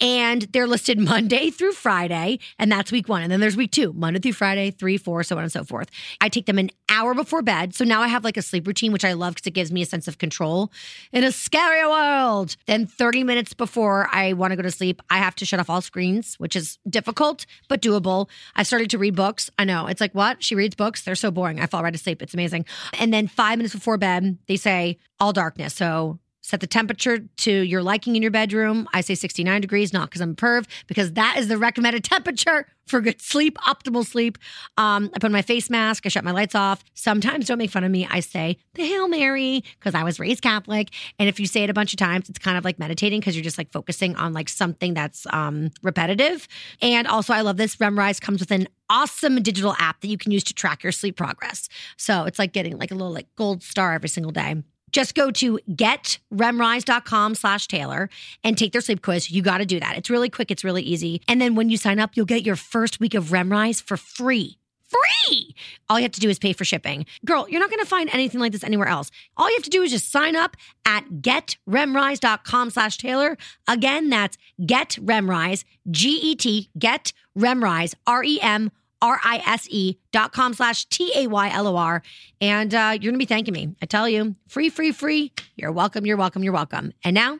[0.00, 3.22] And they're listed Monday through Friday, and that's week one.
[3.22, 5.88] And then there's week two, Monday through Friday, three, four, so on and so forth.
[6.20, 7.74] I take them an hour before bed.
[7.74, 9.82] So now I have like a sleep routine, which I love because it gives me
[9.82, 10.70] a sense of control
[11.12, 12.56] in a scary world.
[12.66, 15.70] Then 30 minutes before I want to go to sleep, I have to shut off
[15.70, 18.28] all screens, which is difficult, but doable.
[18.56, 19.50] I started to read books.
[19.58, 19.86] I know.
[19.86, 20.42] It's like, what?
[20.42, 21.02] She reads books?
[21.02, 21.60] They're so boring.
[21.60, 22.22] I fall right asleep.
[22.22, 22.66] It's amazing.
[22.98, 25.74] And then five minutes before bed, they say all darkness.
[25.74, 26.18] So
[26.50, 28.88] set the temperature to your liking in your bedroom.
[28.92, 32.66] I say 69 degrees, not because I'm a perv, because that is the recommended temperature
[32.86, 34.36] for good sleep, optimal sleep.
[34.76, 36.82] Um, I put on my face mask, I shut my lights off.
[36.94, 38.06] Sometimes don't make fun of me.
[38.10, 40.90] I say the Hail Mary because I was raised Catholic.
[41.18, 43.36] And if you say it a bunch of times, it's kind of like meditating because
[43.36, 46.48] you're just like focusing on like something that's um, repetitive.
[46.82, 47.76] And also, I love this.
[47.76, 51.16] Remrise comes with an awesome digital app that you can use to track your sleep
[51.16, 51.68] progress.
[51.96, 54.56] So it's like getting like a little like gold star every single day.
[54.92, 58.08] Just go to getremrise.com slash Taylor
[58.44, 59.30] and take their sleep quiz.
[59.30, 59.96] You got to do that.
[59.96, 60.50] It's really quick.
[60.50, 61.22] It's really easy.
[61.28, 64.56] And then when you sign up, you'll get your first week of Remrise for free.
[64.88, 65.54] Free.
[65.88, 67.06] All you have to do is pay for shipping.
[67.24, 69.12] Girl, you're not going to find anything like this anywhere else.
[69.36, 73.38] All you have to do is just sign up at getremrise.com slash Taylor.
[73.68, 82.02] Again, that's getremrise, G-E-T, get remrise, R-E-M R-I-S-E dot com slash T-A-Y-L-O-R.
[82.40, 83.74] And uh, you're going to be thanking me.
[83.82, 85.32] I tell you, free, free, free.
[85.56, 86.06] You're welcome.
[86.06, 86.42] You're welcome.
[86.44, 86.92] You're welcome.
[87.04, 87.38] And now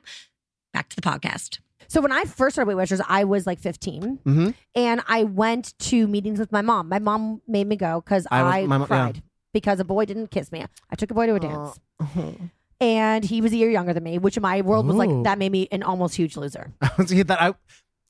[0.72, 1.58] back to the podcast.
[1.88, 4.54] So when I first started Weight Watchers, I was like 15, Mhm.
[4.76, 6.88] and I went to meetings with my mom.
[6.88, 8.86] My mom made me go because I was- I, my mo- yeah.
[8.86, 10.64] cried because a boy didn't kiss me.
[10.90, 11.80] I took a boy to a dance,
[12.80, 15.38] and he was a year younger than me, which in my world was like that
[15.38, 16.72] made me an almost huge loser.
[17.06, 17.54] See that I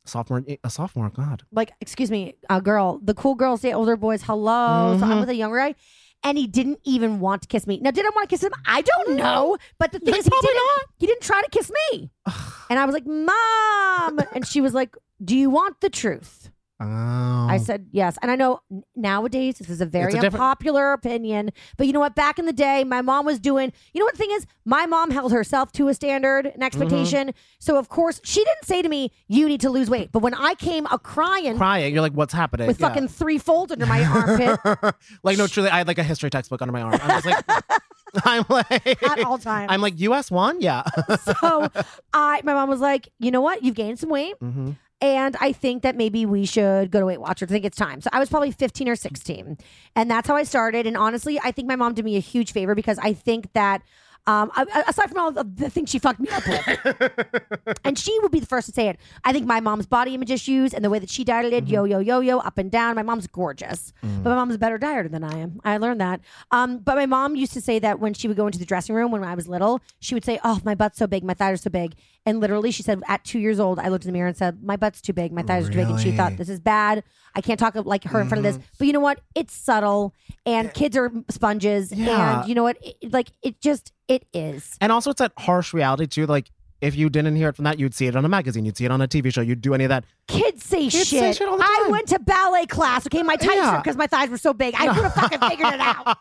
[0.05, 1.11] sophomore a sophomore.
[1.11, 1.43] God.
[1.53, 4.23] Like, excuse me, a girl, the cool girls date older boys.
[4.23, 5.21] Hello, so I'm Mhm.
[5.21, 5.75] with a younger guy.
[6.23, 7.79] And he didn't even want to kiss me.
[7.81, 8.53] Now, did I want to kiss him?
[8.67, 9.57] I don't know.
[9.79, 10.83] But the thing is, he Probably didn't.
[10.99, 12.11] He didn't try to kiss me.
[12.71, 16.50] and I was like, "Mom," and she was like, "Do you want the truth?"
[16.81, 17.47] Oh.
[17.51, 18.17] I said yes.
[18.23, 18.61] And I know
[18.97, 22.15] nowadays this is a very It's a different- unpopular opinion, but you know what?
[22.15, 24.47] Back in the day, my mom was doing, you know what the thing is?
[24.65, 26.57] My mom held herself to a standard, Mm-hmm.
[26.57, 27.35] an expectation.
[27.59, 30.11] So, of course, she didn't say to me, you need to lose weight.
[30.13, 31.93] But when I came a crying crying.
[31.93, 32.67] You're like, what's happening?
[32.67, 32.89] with Yeah.
[32.89, 36.63] fucking three folds under my armpit like no, truly, I had like a history textbook
[36.63, 36.99] under my arm.
[37.03, 37.45] I was like,
[38.25, 39.69] I'm like, at all times.
[39.71, 40.83] I'm like US one, yeah.
[41.23, 41.69] so
[42.13, 43.63] I, my mom was like, you know what?
[43.65, 44.35] You've gained some weight.
[44.41, 47.49] hmm And I think that maybe we should go to Weight Watchers.
[47.51, 48.01] I think it's time.
[48.01, 49.57] So I was probably 15 or 16.
[49.97, 50.87] And that's how I started.
[50.87, 53.81] And honestly, I think my mom did me a huge favor because I think that,
[54.27, 54.51] um,
[54.87, 58.47] aside from all the things she fucked me up with, and she would be the
[58.47, 58.99] first to say it.
[59.25, 62.01] I think my mom's body image issues and the way that she dieted, yo, yo,
[62.01, 62.95] yo, yo, up and down.
[62.97, 65.59] My mom's gorgeous, but my mom's a better dieter than I am.
[65.65, 66.21] I learned that.
[66.51, 68.95] Um, but my mom used to say that when she would go into the dressing
[68.95, 71.55] room when I was little, she would say, "Oh, my butt's so big, my thighs
[71.55, 71.95] are so big,"
[72.27, 74.63] and literally, she said, at two years old, I looked in the mirror and said,
[74.63, 77.03] "My butt's too big, my thighs are too big," and she thought, "This is bad.
[77.35, 78.75] I can't talk like her in front of this." Mm-hmm.
[78.79, 79.21] But you know what?
[79.35, 82.41] It's subtle, and kids are sponges, Yeah.
[82.41, 82.77] and you know what?
[82.83, 84.77] It, like it just it is.
[84.81, 86.27] And also, it's that harsh reality too.
[86.27, 86.51] Like,
[86.81, 88.85] if you didn't hear it from that, you'd see it on a magazine, you'd see
[88.85, 90.05] it on a TV show, you'd do any of that.
[90.29, 91.21] Kids say Kids shit.
[91.21, 93.07] say shit all the I went to ballet class.
[93.07, 93.79] Okay, my tights Yeah.
[93.79, 94.75] because my thighs were so big.
[94.79, 96.17] I could have fucking figured it out.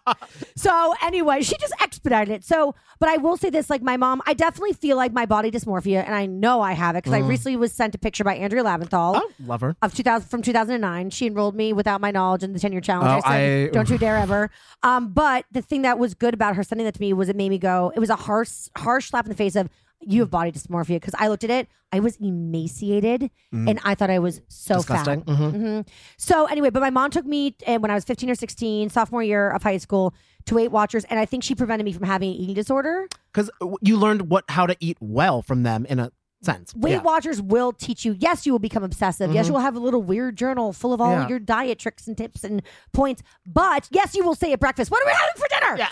[0.56, 2.44] So anyway, she just expedited it.
[2.44, 5.52] So, but I will say this: like my mom, I definitely feel like my body
[5.52, 8.36] dysmorphia, and I know I have it because I recently was sent a picture by
[8.36, 9.16] Andrea Lavinthal.
[9.16, 9.22] Mm.
[9.22, 9.76] Oh, love her.
[9.82, 13.24] Of 2000 from 2009, she enrolled me without my knowledge in the 10 year challenge.
[13.24, 14.50] Oh, I said, I- "Don't you dare ever."
[14.84, 17.36] Um, but the thing that was good about her sending that to me was it
[17.36, 17.92] made me go.
[17.96, 19.70] It was a harsh, harsh slap in the face of
[20.02, 21.68] you have body dysmorphia because I looked at it.
[21.92, 24.78] I was emaciated, and I thought I was so Mm.
[24.78, 25.24] Disgusting.
[25.24, 25.28] fat.
[25.36, 25.52] Mhm.
[25.52, 25.82] hmm
[26.18, 29.24] So anyway, but my mom took me uh, when I was 15 or 16, sophomore
[29.24, 30.14] year of high school,
[30.46, 33.08] to Weight Watchers, and I think she prevented me from having an eating disorder.
[33.34, 33.50] Because
[33.82, 36.74] you learned what how to eat well from them in a sense.
[36.76, 37.02] Weight yeah.
[37.02, 38.16] Watchers will teach you.
[38.18, 39.34] Yes, you will become obsessive.
[39.34, 39.50] Yes, mm-hmm.
[39.50, 41.28] you will have a little weird journal full of all Yeah.
[41.28, 42.62] your diet tricks and tips and
[42.94, 43.22] points.
[43.46, 45.88] But yes, you will say at breakfast, "What are we having for dinner?"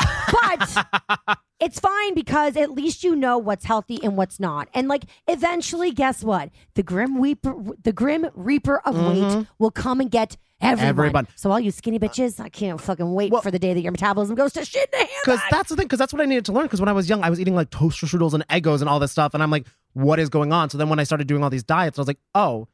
[1.27, 4.67] But it's fine because at least you know what's healthy and what's not.
[4.73, 6.49] And like eventually, guess what?
[6.75, 9.41] The grim reaper, the grim reaper of weight mm-hmm.
[9.59, 10.89] will come and get everyone.
[10.89, 11.27] Everyone.
[11.35, 13.91] So all you skinny bitches, I can't fucking wait Well- for the day that your
[13.91, 15.85] metabolism goes to shit in the Because that's the thing.
[15.85, 16.63] Because that's what I needed to learn.
[16.63, 18.99] Because when I was young, I was eating like toaster strudels and Eggos and all
[18.99, 19.65] this stuff, and I'm like,
[19.97, 20.69] what is going on?
[20.69, 22.67] So then when I started doing all these diets, I was like, oh,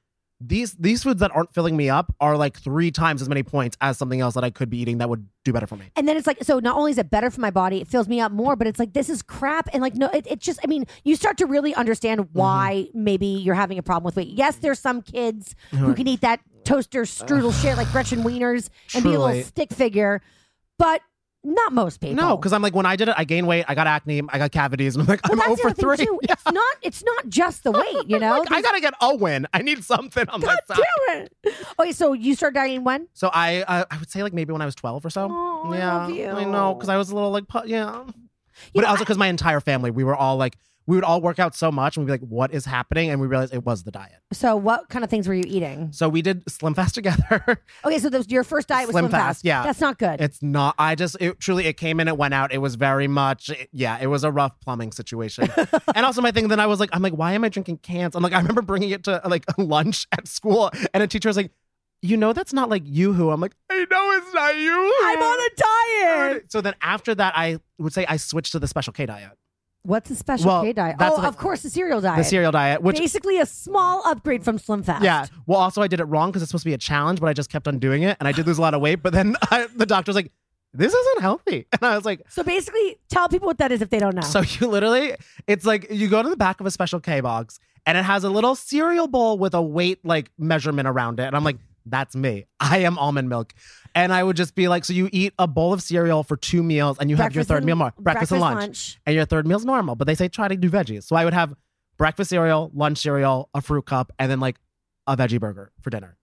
[0.46, 3.78] these these foods that aren't filling me up are like three times as many points
[3.80, 5.86] as something else that I could be eating that would do better for me.
[5.96, 8.10] And then it's like, so not only is it better for my body, it fills
[8.10, 9.70] me up more, but it's like, this is crap.
[9.72, 12.38] And like, no, it, it just, I mean, you start to really understand Mm-hmm.
[12.38, 14.28] why maybe you're having a problem with weight.
[14.30, 19.04] Yes, there's some kids who can eat that toaster strudel shit like Gretchen Wieners and
[19.04, 20.22] be a little stick figure,
[20.78, 21.02] but
[21.44, 22.16] not most people.
[22.16, 24.38] No, because I'm like, when I did it, I gained weight, I got acne, I
[24.38, 25.98] got cavities, and I'm like, well, I'm over three.
[25.98, 26.20] too.
[26.30, 28.40] It's not, it's not just the weight, you know?
[28.40, 29.48] Like, I gotta get a win.
[29.54, 30.84] I need something on God my side.
[31.08, 31.34] damn it.
[31.80, 33.08] Okay, so you start dieting when?
[33.14, 35.28] So I, uh, I would say like maybe when I was 12 or so.
[35.32, 36.28] Oh, I yeah, love you.
[36.28, 38.04] I know because I was a little like, yeah.
[38.68, 41.22] You but know, also because my entire family, we were all like, we would all
[41.22, 43.10] work out so much, and we'd be like, what is happening?
[43.10, 44.20] And we realized it was the diet.
[44.34, 45.94] So what kind of things were you eating?
[45.94, 47.62] So we did Slim Fast together.
[47.86, 49.64] Okay, so the, your first diet was Slim Slim, Fast, yeah.
[49.64, 50.20] That's not good.
[50.20, 50.76] it's not.
[50.78, 52.52] I just it truly it came in, it went out.
[52.54, 53.50] It was very much.
[53.50, 55.50] it- yeah, it was a rough plumbing situation.
[55.96, 56.50] and also my thing.
[56.50, 58.16] Then I was like, I'm like, why am I drinking cans?
[58.16, 61.38] I'm like, I remember bringing it to like lunch at school, and a teacher was
[61.38, 61.52] like.
[62.04, 63.30] You know that's not like Yoo-hoo.
[63.32, 64.94] I'm like, I know it's not you.
[65.06, 66.52] I'm on a diet.
[66.52, 69.32] So then after that, I would say I switched to the Special K diet,
[69.84, 70.98] What's a special Well, K diet?
[71.00, 72.18] Oh, I- of course, the cereal diet.
[72.18, 75.04] the cereal diet, which Basically, a small upgrade from Slim Fast.
[75.04, 75.26] yeah.
[75.48, 77.34] Well, also I did it wrong because it's supposed to be a challenge, but I
[77.34, 79.02] just kept on doing it, and I did lose a lot of weight.
[79.02, 80.32] But then I, the doctor was like,
[80.74, 83.90] "This isn't healthy," and I was like, So basically, tell people what that is if
[83.90, 84.22] they don't know.
[84.24, 85.16] So you literally,
[85.48, 88.24] it's like you go to the back of a special K box and it has
[88.24, 91.24] a little cereal bowl with a weight like measurement around it.
[91.24, 92.46] And I'm like, that's me.
[92.60, 93.54] I am almond milk.
[93.96, 96.64] And I would just be like, so you eat a bowl of cereal for two
[96.64, 99.46] meals and you have your third and- meal more, breakfast, and lunch, and your third
[99.46, 99.96] meal's normal.
[99.96, 101.04] But they say try to do veggies.
[101.04, 101.54] So I would have
[101.98, 104.58] breakfast cereal, lunch cereal, a fruit cup, and then like
[105.08, 106.18] a veggie burger for dinner.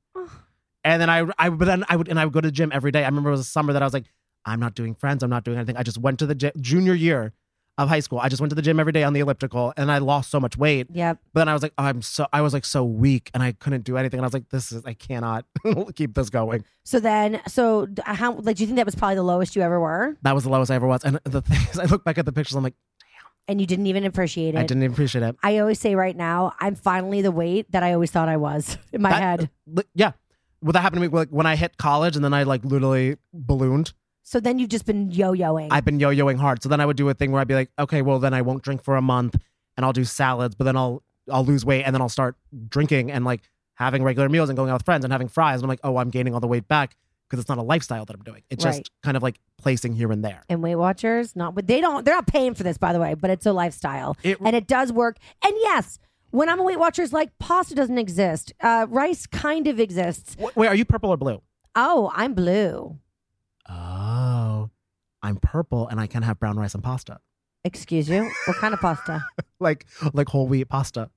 [0.83, 2.71] And then I, I, but then I would, and I would go to the gym
[2.73, 3.03] every day.
[3.03, 4.07] I remember it was a summer that I was like,
[4.47, 5.23] I'm not doing friends.
[5.23, 5.77] I'm not doing anything.
[5.77, 7.35] I just went to the gym, junior year
[7.83, 8.19] of high school.
[8.19, 10.39] I just went to the gym every day on the elliptical and I lost so
[10.41, 10.87] much weight.
[10.93, 11.19] Yep.
[11.33, 13.53] But then I was like, oh, I'm so I was like so weak and I
[13.53, 14.19] couldn't do anything.
[14.19, 15.45] And I was like, this is I cannot
[15.95, 16.65] keep this going.
[16.85, 19.63] So then, so uh, how like do you think that was probably the lowest you
[19.63, 21.05] ever were, That was the lowest I ever was.
[21.05, 23.31] And the thing is, I look back at the pictures, I'm like, damn.
[23.49, 24.59] and you didn't even appreciate it?
[24.59, 25.37] I didn't even appreciate it.
[25.43, 28.77] I always say right now, I'm finally the weight that I always thought I was
[28.93, 29.51] in my That- head.
[29.95, 30.13] Yeah.
[30.63, 33.17] Well, that happened to me like when I hit college and then I like literally
[33.33, 33.95] ballooned.
[34.31, 35.67] So then you've just been yo-yoing.
[35.73, 36.63] I've been yo-yoing hard.
[36.63, 38.43] So then I would do a thing where I'd be like, okay, well then I
[38.43, 39.35] won't drink for a month
[39.77, 42.37] and I'll do salads, but then I'll I'll lose weight and then I'll start
[42.69, 43.41] drinking and like
[43.75, 45.57] having regular meals and going out with friends and having fries.
[45.57, 46.97] And I'm like, oh, I'm gaining all the weight back
[47.29, 48.43] because it's not a lifestyle that I'm doing.
[48.51, 48.71] It's Right.
[48.79, 50.43] just kind of like placing here and there.
[50.49, 53.15] and Weight Watchers, not but they don't they're not paying for this by the way,
[53.15, 54.17] but it's a lifestyle.
[54.23, 55.17] It- and it does work.
[55.45, 55.99] And yes,
[56.31, 58.53] when I'm a Weight Watchers, like pasta doesn't exist.
[58.61, 60.37] Uh, rice kind of exists.
[60.39, 61.43] Wait, wait, are you purple or blue?
[61.75, 62.99] Oh, I'm blue.
[63.71, 64.71] Oh,
[65.23, 67.21] I'm purple and I can have brown rice and pasta.
[67.65, 68.31] Excuse you.
[68.47, 69.25] What kind of pasta?
[69.63, 71.11] Like like whole wheat pasta.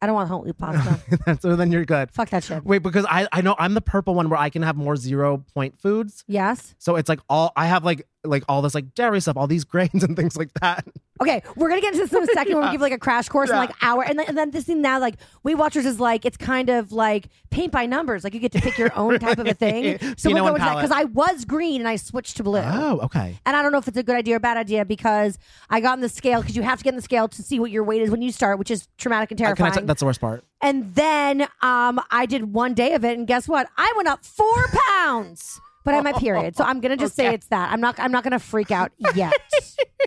[0.00, 1.38] I don't want whole wheat pasta.
[1.42, 2.10] so then you're good.
[2.10, 2.64] Fuck that shit.
[2.64, 5.44] Wait, because I I know I'm the purple one where I can have more zero
[5.52, 6.24] point foods.
[6.26, 6.74] Yes.
[6.78, 9.64] So it's like all I have like like all this like dairy stuff, all these
[9.72, 10.86] grains and things like that.
[11.20, 12.72] Okay, we're gonna get into this in a second when we Yeah.
[12.72, 14.98] give like a crash course in like hour, and then, and then this thing now
[14.98, 18.50] like Weight Watchers is like it's kind of like paint by numbers, like you get
[18.52, 19.98] to pick your own type of a thing.
[20.16, 22.58] So we'll go into that because I was green and I switched to blue.
[22.64, 23.38] Oh, okay.
[23.46, 25.38] And I don't know if it's a good idea or bad idea because
[25.70, 27.60] I got on the scale because you have to get on the scale to see
[27.60, 29.72] what your weight is when you start, which is traumatic and Uh, terrifying.
[29.72, 30.42] t- that's the worst part.
[30.60, 33.68] and then um, I did one day of it, and guess what?
[33.76, 35.60] I went up four pounds.
[35.84, 37.72] But I'm my period, so I'm gonna just say it's that.
[37.72, 37.98] I'm not.
[37.98, 39.32] I'm not gonna freak out yet.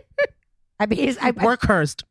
[0.79, 2.03] I mean, I, I, We're cursed.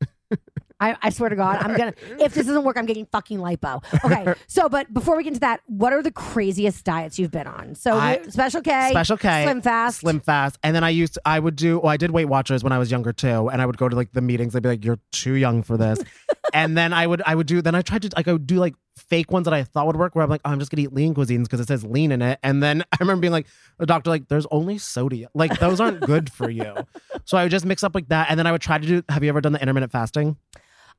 [0.80, 1.94] I, I swear to God, I'm gonna.
[2.18, 3.82] If this doesn't work, I'm getting fucking lipo.
[4.04, 4.34] Okay.
[4.48, 7.74] So, but before we get into that, what are the craziest diets you've been on?
[7.74, 11.22] So, I- Special K, Special K, Slim Fast, Slim Fast, and then I used to,
[11.24, 11.78] I would do.
[11.78, 13.94] Well, I did Weight Watchers when I was younger too, and I would go to
[13.94, 14.52] like the meetings.
[14.52, 16.00] They'd be like, "You're too young for this,"
[16.52, 17.62] and then I would I would do.
[17.62, 19.96] Then I tried to like I would do like fake ones that I thought would
[19.96, 20.14] work.
[20.14, 22.22] Where I'm like, oh, I'm just gonna eat lean cuisines because it says lean in
[22.22, 22.38] it.
[22.42, 23.46] And then I remember being like,
[23.78, 25.30] the doctor like, there's only sodium.
[25.34, 26.74] Like those aren't good for you.
[27.26, 29.02] So I would just mix up like that, and then I would try to do.
[29.08, 30.36] Have you ever done the intermittent fasting?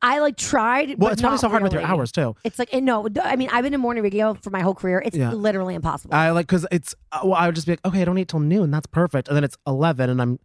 [0.01, 0.89] I like tried.
[0.89, 2.36] Well, but it's probably not so hard with your hours too.
[2.43, 5.03] It's like, and no, I mean, I've been in morning radio for my whole career.
[5.05, 5.31] It's Yeah.
[5.31, 6.15] literally impossible.
[6.15, 8.27] I like because it's uh, well, I would just be like, okay, I don't eat
[8.29, 8.71] till noon.
[8.71, 9.27] That's perfect.
[9.27, 10.39] And then it's eleven, and I'm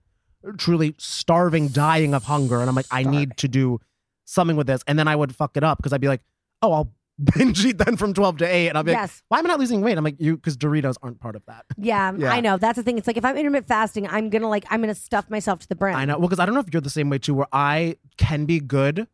[0.58, 3.78] truly starving, dying of hunger, and I'm like, I need to do
[4.26, 4.82] something with this.
[4.86, 6.22] And then I would fuck it up because I'd be like,
[6.62, 9.22] oh, I'll binge eat then from twelve to eight, and I'll be like, Yes.
[9.28, 9.96] why am I not losing weight?
[9.98, 11.66] I'm like, you because Doritos aren't part of that.
[11.76, 12.33] yeah, Yeah.
[12.33, 12.56] I know.
[12.56, 12.98] That's the thing.
[12.98, 15.74] It's like if I'm intermittent fasting, I'm gonna like I'm gonna stuff myself to the
[15.76, 15.94] brim.
[15.96, 16.18] I know.
[16.18, 18.61] Well, because I don't know if you're the same way too, where I can be
[18.61, 19.06] good,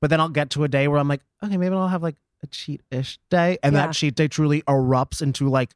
[0.00, 2.16] but then I'll get to a day where I'm like, okay, maybe I'll have like
[2.42, 3.58] a cheat ish day.
[3.62, 3.86] And Yeah.
[3.86, 5.70] that cheat day truly erupts into like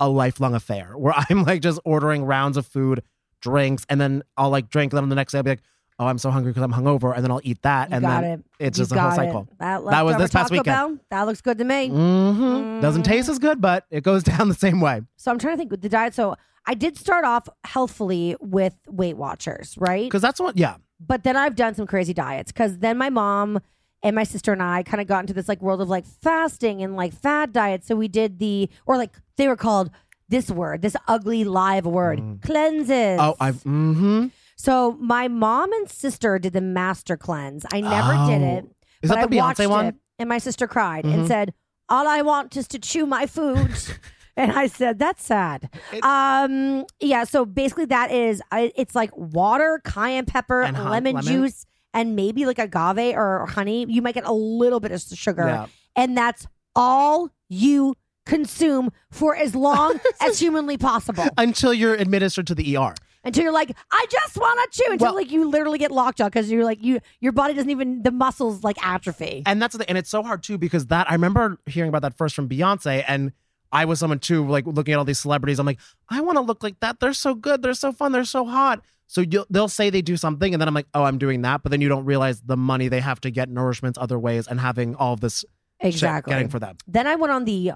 [0.00, 3.02] a lifelong affair where I'm like just ordering rounds of food,
[3.42, 4.92] drinks, and then I'll like drink.
[4.92, 5.62] them the next day I'll be like,
[5.98, 7.14] oh, I'm so hungry because I'm hungover.
[7.14, 7.90] And then I'll eat that.
[7.90, 8.44] You and then it.
[8.58, 9.48] it's You just a whole cycle.
[9.58, 10.64] That, That was this past Taco weekend.
[10.64, 11.88] Bell, that looks good to me.
[11.88, 13.06] hmm Doesn't Mhm.
[13.06, 15.02] taste as good, but it goes down the same way.
[15.16, 16.14] So I'm trying to think with the diet.
[16.14, 20.04] So I did start off healthfully with Weight Watchers, right?
[20.04, 20.76] Because that's what, yeah.
[20.98, 23.60] But then I've done some crazy diets because then my mom
[24.02, 26.82] and my sister and I kind of got into this like world of like fasting
[26.82, 27.86] and like fad diets.
[27.86, 29.90] So we did the or like they were called
[30.28, 33.18] this word, this ugly live word, cleanses.
[33.20, 34.26] Oh, I've, mm hmm.
[34.56, 37.64] So my mom and sister did the master cleanse.
[37.72, 38.64] I never did it.
[38.66, 38.72] Oh.
[39.02, 39.86] Is but that the I watched Beyonce one?
[39.86, 41.12] It, and my sister cried Mhm.
[41.14, 41.52] and said,
[41.88, 43.70] "All I want is to chew my food."
[44.36, 45.68] and I said, "That's sad."
[46.02, 47.24] um, yeah.
[47.24, 51.22] So basically, that is it's like water, cayenne pepper, lemon, lemon?
[51.22, 53.84] juice, and maybe like agave or honey.
[53.88, 55.66] You might get a little bit of sugar, Yeah.
[55.94, 62.54] and that's all you consume for as long as humanly possible Until you're administered to
[62.56, 62.94] the ER.
[63.26, 66.20] Until you're like, I just want to chew until Well- like you literally get locked
[66.22, 69.42] up because you're like you your body doesn't even the muscles like atrophy.
[69.44, 72.16] And that's the and it's so hard too because that I remember hearing about that
[72.16, 73.32] first from Beyonce and
[73.72, 75.58] I was someone too like looking at all these celebrities.
[75.58, 77.00] I'm like, I want to look like that.
[77.00, 77.62] They're so good.
[77.62, 78.12] They're so fun.
[78.12, 78.80] They're so hot.
[79.08, 81.62] So you'll, they'll say they do something, and then I'm like, oh, I'm doing that.
[81.62, 84.58] But then you don't realize the money they have to get nourishments other ways and
[84.58, 85.44] having all of this
[85.80, 86.32] shit Exactly.
[86.32, 86.76] getting for them.
[86.88, 87.72] Then I went on the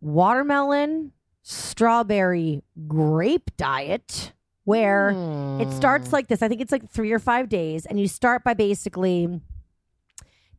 [0.00, 4.32] watermelon strawberry grape diet
[4.64, 5.10] where
[5.60, 6.14] it starts hmm.
[6.14, 6.42] like this.
[6.42, 9.40] I think it's like three or five days, and you start by basically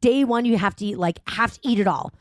[0.02, 0.46] day one.
[0.46, 2.14] You have to eat like have to eat it all,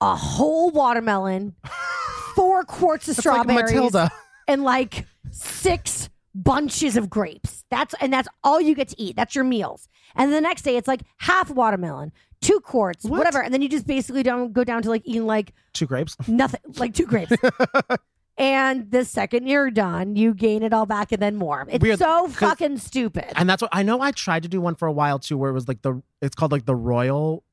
[0.00, 1.54] a whole watermelon,
[2.34, 4.10] four quarts of like strawberries, Matilda.
[4.48, 7.64] and like six bunches of grapes.
[7.70, 9.16] That's and that's all you get to eat.
[9.16, 9.88] That's your meals.
[10.14, 13.18] And the next day it's like half watermelon, two quarts, What?
[13.18, 13.42] whatever.
[13.42, 16.16] And then you just basically don't go down to like eating like Two grapes.
[16.28, 17.32] nothing, like two grapes.
[18.38, 21.66] And the second you're done, you gain it all back and then more.
[21.70, 23.26] It's Weird, so fucking stupid.
[23.36, 24.00] And that's what I know.
[24.00, 26.34] I tried to do one for a while too, where it was like the it's
[26.34, 27.44] called like the royal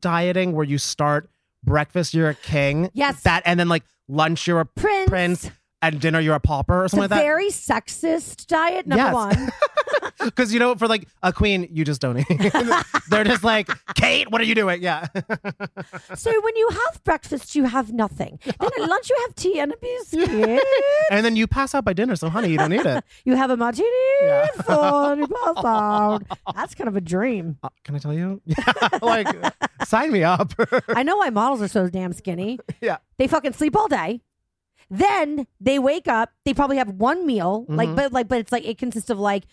[0.00, 1.28] dieting, where you start
[1.64, 3.22] breakfast you're a king, Yes.
[3.22, 5.08] that, and then like lunch you're a Prince.
[5.08, 7.22] prince, and dinner you're a pauper or It's a something like that.
[7.24, 9.14] very sexist diet, number Yes.
[9.14, 9.52] one.
[10.32, 12.26] Because you know, for like a queen, you just don't eat.
[13.10, 14.82] They're just like, Kate, what are you doing?
[14.82, 15.06] Yeah.
[16.14, 18.38] so when you have breakfast, you have nothing.
[18.44, 20.62] Then at lunch, you have tea and a biscuit.
[21.10, 23.04] and then you pass out by dinner, so honey, you don't need it.
[23.24, 23.88] you have a martini
[24.22, 24.46] Yeah.
[24.68, 26.22] and you pass out.
[26.54, 27.58] That's kind of a dream.
[27.62, 28.40] Uh, can I tell you?
[28.46, 29.26] Yeah, like,
[29.84, 30.52] sign me up.
[30.88, 32.58] I know why models are so damn skinny.
[32.80, 32.98] yeah.
[33.18, 34.20] They fucking sleep all day.
[34.90, 36.30] Then they wake up.
[36.44, 37.96] They probably have one meal, like Mm-hmm.
[37.96, 39.44] but like but it's like it consists of like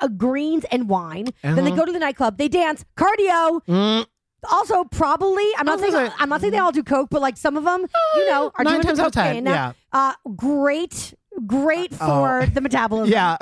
[0.00, 1.26] uh, greens and wine.
[1.42, 1.76] Then they Uh-huh.
[1.76, 2.38] go to the nightclub.
[2.38, 3.60] They dance, cardio.
[3.66, 4.06] Mm,
[4.52, 7.36] Also, probably I'm not I saying I'm not saying they all do coke, but like
[7.36, 9.72] some of them, you know, are nine doing times out of ten, yeah.
[9.92, 11.12] Uh, great,
[11.46, 12.06] great Oh.
[12.06, 13.12] for the metabolism.
[13.12, 13.36] yeah.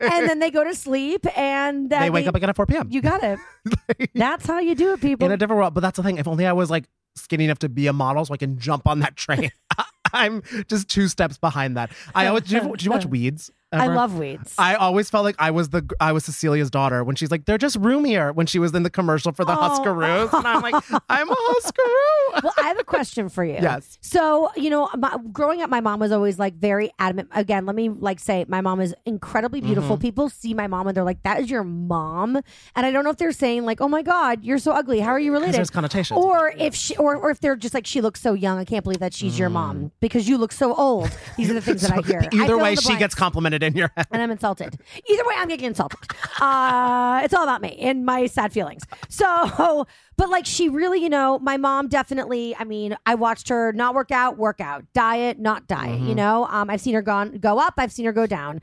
[0.00, 2.88] and then they go to sleep, and then they wake up again at 4 p.m.
[2.90, 3.38] You got it.
[4.14, 5.26] That's how you do it, people.
[5.26, 5.74] in a different world.
[5.74, 6.18] But that's the thing.
[6.18, 6.84] If only I was like
[7.16, 9.50] skinny enough to be a model so I can jump on that train.
[10.12, 11.90] I'm just two steps behind that.
[12.14, 12.56] I always do.
[12.56, 13.50] you, did you watch uh, Weeds?
[13.72, 14.54] I love weeds.
[14.58, 17.58] I always felt like I was the I was Cecilia's daughter when she's like they're
[17.58, 19.56] just roomier when she was in the commercial for the Oh.
[19.56, 20.74] Huskaroo and I'm like
[21.08, 22.42] I'm a Huskaroo.
[22.42, 23.54] well, I have a question for you.
[23.60, 23.98] Yes.
[24.00, 27.28] So, you know, my, growing up, my mom was always like very adamant.
[27.32, 29.96] Again, let me like say, my mom is incredibly beautiful.
[29.96, 30.02] Mm-hmm.
[30.02, 32.36] People see my mom and they're like, "That is your mom,"
[32.74, 35.00] and I don't know if they're saying like, "Oh my God, you're so ugly.
[35.00, 36.18] How are you related?" there's connotations.
[36.18, 38.58] Or if she, or, or if they're just like, "She looks so young.
[38.58, 41.60] I can't believe that she's your mom because you look so old." These are the
[41.60, 42.20] things that I hear.
[42.20, 42.42] I Mm.
[42.44, 44.06] Either in way, she gets complimented in your head.
[44.10, 44.78] and I'm insulted.
[45.08, 45.98] Either way, I'm getting insulted.
[46.40, 48.82] Uh, it's all about me and my sad feelings.
[49.08, 49.86] So,
[50.16, 52.54] but like she really, you know, my mom definitely.
[52.56, 56.00] I mean, I watched her not work out, work out, diet, not diet.
[56.00, 58.60] You know, um, I've seen her gone go up, I've seen her go down.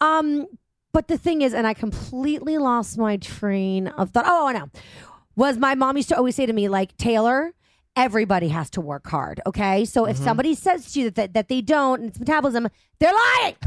[0.00, 0.46] Um,
[0.92, 4.24] but the thing is, and I completely lost my train of thought.
[4.26, 4.70] Oh, I know.
[5.36, 7.52] Was my mom used to always say to me like Taylor.
[7.98, 9.84] Everybody has to work hard, okay?
[9.84, 12.68] So if somebody says to you that, that, that they don't and it's metabolism,
[13.00, 13.56] they're lying.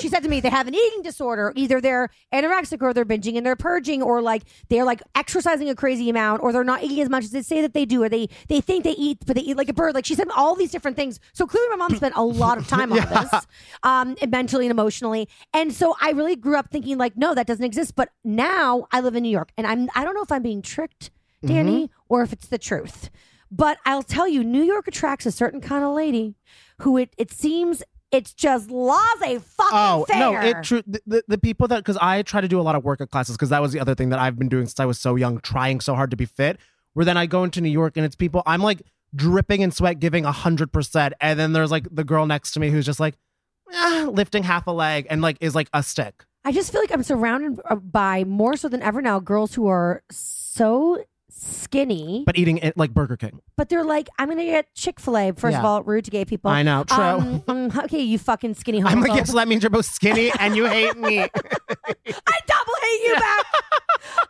[0.00, 1.52] She said to me they have an eating disorder.
[1.54, 5.76] Either they're anorexic or they're binging and they're purging or like they're like exercising a
[5.76, 8.08] crazy amount or they're not eating as much as they say that they do or
[8.08, 9.94] they they think they eat but they eat like a bird.
[9.94, 11.20] Like she said all these different things.
[11.32, 13.46] So clearly my mom spent a lot of time on this
[13.84, 15.28] um and mentally and emotionally.
[15.54, 17.94] And so i really grew up thinking like no that doesn't exist.
[17.94, 20.62] But now i live in new york and i'm i don't know if i'm being
[20.62, 21.10] tricked
[21.44, 23.10] danny or if it's the truth
[23.50, 26.34] but i'll tell you new york attracts a certain kind of lady
[26.80, 27.82] who it, it seems
[28.12, 30.18] it's just laissez fucking Oh fair.
[30.18, 30.40] no!
[30.40, 30.82] It true.
[30.84, 33.36] The, the, the people that because I try to do a lot of workout classes
[33.36, 35.38] because that was the other thing that I've been doing since I was so young,
[35.38, 36.58] trying so hard to be fit.
[36.94, 38.82] Where then I go into New York and it's people I'm like
[39.14, 42.60] dripping in sweat, giving a hundred percent, and then there's like the girl next to
[42.60, 43.14] me who's just like
[43.72, 46.24] ah, lifting half a leg and like is like a stick.
[46.44, 49.68] I just feel like I'm surrounded uh, by more so than ever now girls who
[49.68, 53.40] are so skinny, but eating it like Burger King.
[53.56, 55.32] but they're like, I'm gonna get Chick Fil A.
[55.32, 56.50] First of all, rude to gay people.
[56.50, 57.02] I know, true.
[57.02, 58.90] Um, mm, okay, you fucking skinny homophobe.
[58.92, 61.20] I'm like, yes, that means you're both skinny and you hate me.
[61.20, 63.46] I double hate you back.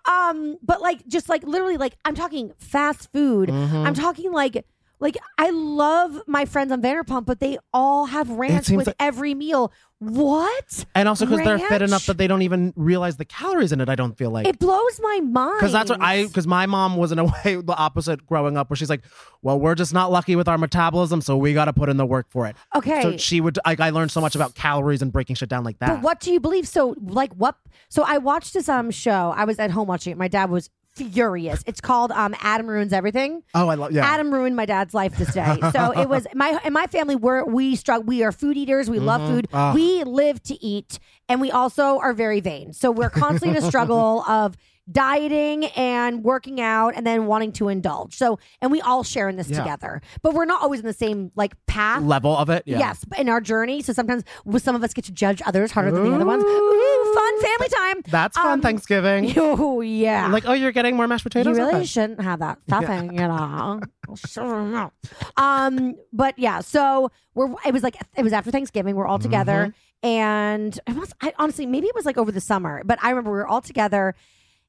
[0.09, 3.48] um, but like, just like literally, like I'm talking fast food.
[3.48, 3.76] Mm-hmm.
[3.76, 4.64] I'm talking like.
[5.01, 9.34] Like I love my friends on Vanderpump, but they all have ranch with like- every
[9.34, 9.72] meal.
[10.03, 10.86] What?
[10.94, 11.82] and also because they're fit Ranch?
[11.82, 13.88] enough that they don't even realize the calories in it.
[13.90, 15.59] I don't feel like It blows my mind.
[15.59, 18.70] Because that's what I, because my mom was in a way the opposite growing up,
[18.70, 19.03] where she's like,
[19.42, 22.07] well, we're just not lucky with our metabolism, so we got to put in the
[22.07, 22.57] work for it.
[22.74, 23.03] Okay.
[23.03, 25.78] So she would, like, I learned so much about calories and breaking shit down like
[25.80, 25.88] that.
[25.88, 26.66] But what do you believe?
[26.66, 27.57] So, like, what?
[27.90, 29.34] So, I watched this um show.
[29.36, 30.16] I was at home watching it.
[30.16, 31.62] My dad was furious.
[31.66, 33.43] It's called um Adam ruins everything.
[33.55, 34.05] Oh, I love, yeah.
[34.05, 35.57] Adam ruined my dad's life this day.
[35.72, 37.16] So it was my in my family.
[37.16, 38.05] We're we struggle.
[38.05, 38.91] We are food eaters.
[38.91, 39.49] We love food.
[39.53, 39.72] Ah.
[39.74, 42.72] We live to eat, and we also are very vain.
[42.72, 44.57] So we're constantly in a struggle of
[44.91, 48.16] dieting and working out, and then wanting to indulge.
[48.16, 49.59] So and we all share in this Yeah.
[49.59, 52.03] together, but we're not always in the same like path.
[52.03, 52.64] Level of it.
[52.66, 52.78] Yeah.
[52.80, 53.82] Yes, in our journey.
[53.82, 54.24] So sometimes
[54.59, 56.43] some of us get to judge others harder than the other ones.
[56.43, 58.03] Ooh, fun family time.
[58.09, 58.53] That's fun.
[58.53, 59.32] Um, Thanksgiving.
[59.36, 60.28] Oh yeah.
[60.28, 61.57] like, oh, you're getting more mashed potatoes?
[61.57, 61.84] You really Okay.
[61.86, 63.80] shouldn't have that stuffing, you know.
[64.26, 64.90] Sure.
[65.36, 68.96] um, but yeah, so we're it was like it was after Thanksgiving.
[68.96, 69.72] We're all together,
[70.03, 70.07] Mm-hmm.
[70.09, 73.30] and it was I honestly maybe it was like over the summer, but I remember
[73.30, 74.14] we were all together.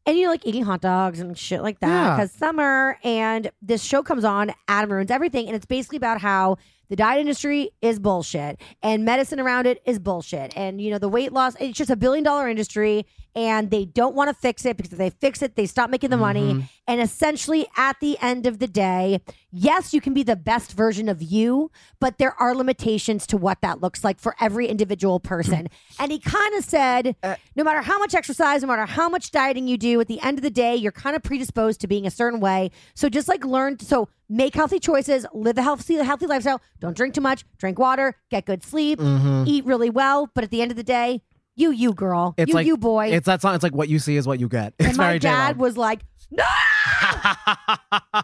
[0.06, 2.16] And you know, like eating hot dogs and shit like that Yeah.
[2.16, 2.98] because summer.
[3.04, 6.58] And this show comes on, Adam ruins everything, and it's basically about how
[6.92, 11.08] the diet industry is bullshit and medicine around it is bullshit, and you know the
[11.08, 11.56] weight loss.
[11.58, 13.06] It's just a billion dollar industry,
[13.36, 16.10] and they don't want to fix it because if they fix it, they stop making
[16.10, 16.22] the Mm-hmm.
[16.22, 16.70] money.
[16.88, 19.22] And essentially, at the end of the day,
[19.52, 23.62] yes, you can be the best version of you, but there are limitations to what
[23.62, 25.70] that looks like for every individual person.
[26.00, 29.32] and he kind of said, Uh, no matter how much exercise, no matter how much
[29.32, 32.06] dieting you do, at the end of the day, you're kind of predisposed to being
[32.06, 32.72] a certain way.
[32.96, 36.62] So just like learn, so make healthy choices, live a healthy, healthy lifestyle.
[36.80, 39.48] Don't drink too much, drink water, get good sleep, Mhm.
[39.48, 40.30] eat really well.
[40.34, 41.22] But at the end of the day,
[41.56, 43.08] you, you girl, It's you, like you boy.
[43.08, 43.56] It's that song.
[43.56, 44.74] It's like what you see is what you get.
[44.80, 46.44] It's and my very dad was like, no.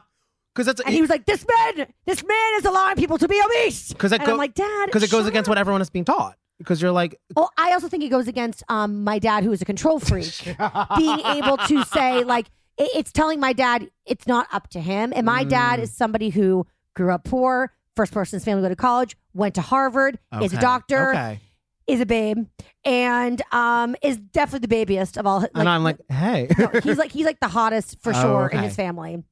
[0.56, 3.40] because it's And he was like, this man, this man is allowing people to be
[3.46, 3.90] obese.
[3.94, 6.06] because it And I'm like, Dad, because it goes shut against what everyone is being
[6.06, 6.36] taught.
[6.58, 9.62] Because you're like, Well, I also think it goes against um, my dad, who is
[9.62, 10.56] a control freak,
[10.98, 12.48] being able to say like
[12.78, 15.14] it- it's telling my dad it's not up to him.
[15.16, 15.50] And my Mm.
[15.50, 16.66] dad is somebody who
[16.96, 20.18] grew up poor, first person in his family to go to college, went to Harvard,
[20.42, 21.40] is a okay, doctor, Okay,
[21.88, 22.46] is a babe,
[22.86, 25.42] and um, is definitely the babiest of all.
[25.42, 28.48] Like, and I'm like, hey, no, he's like he's like the hottest for Oh, sure
[28.48, 28.68] in okay.
[28.68, 29.24] his family.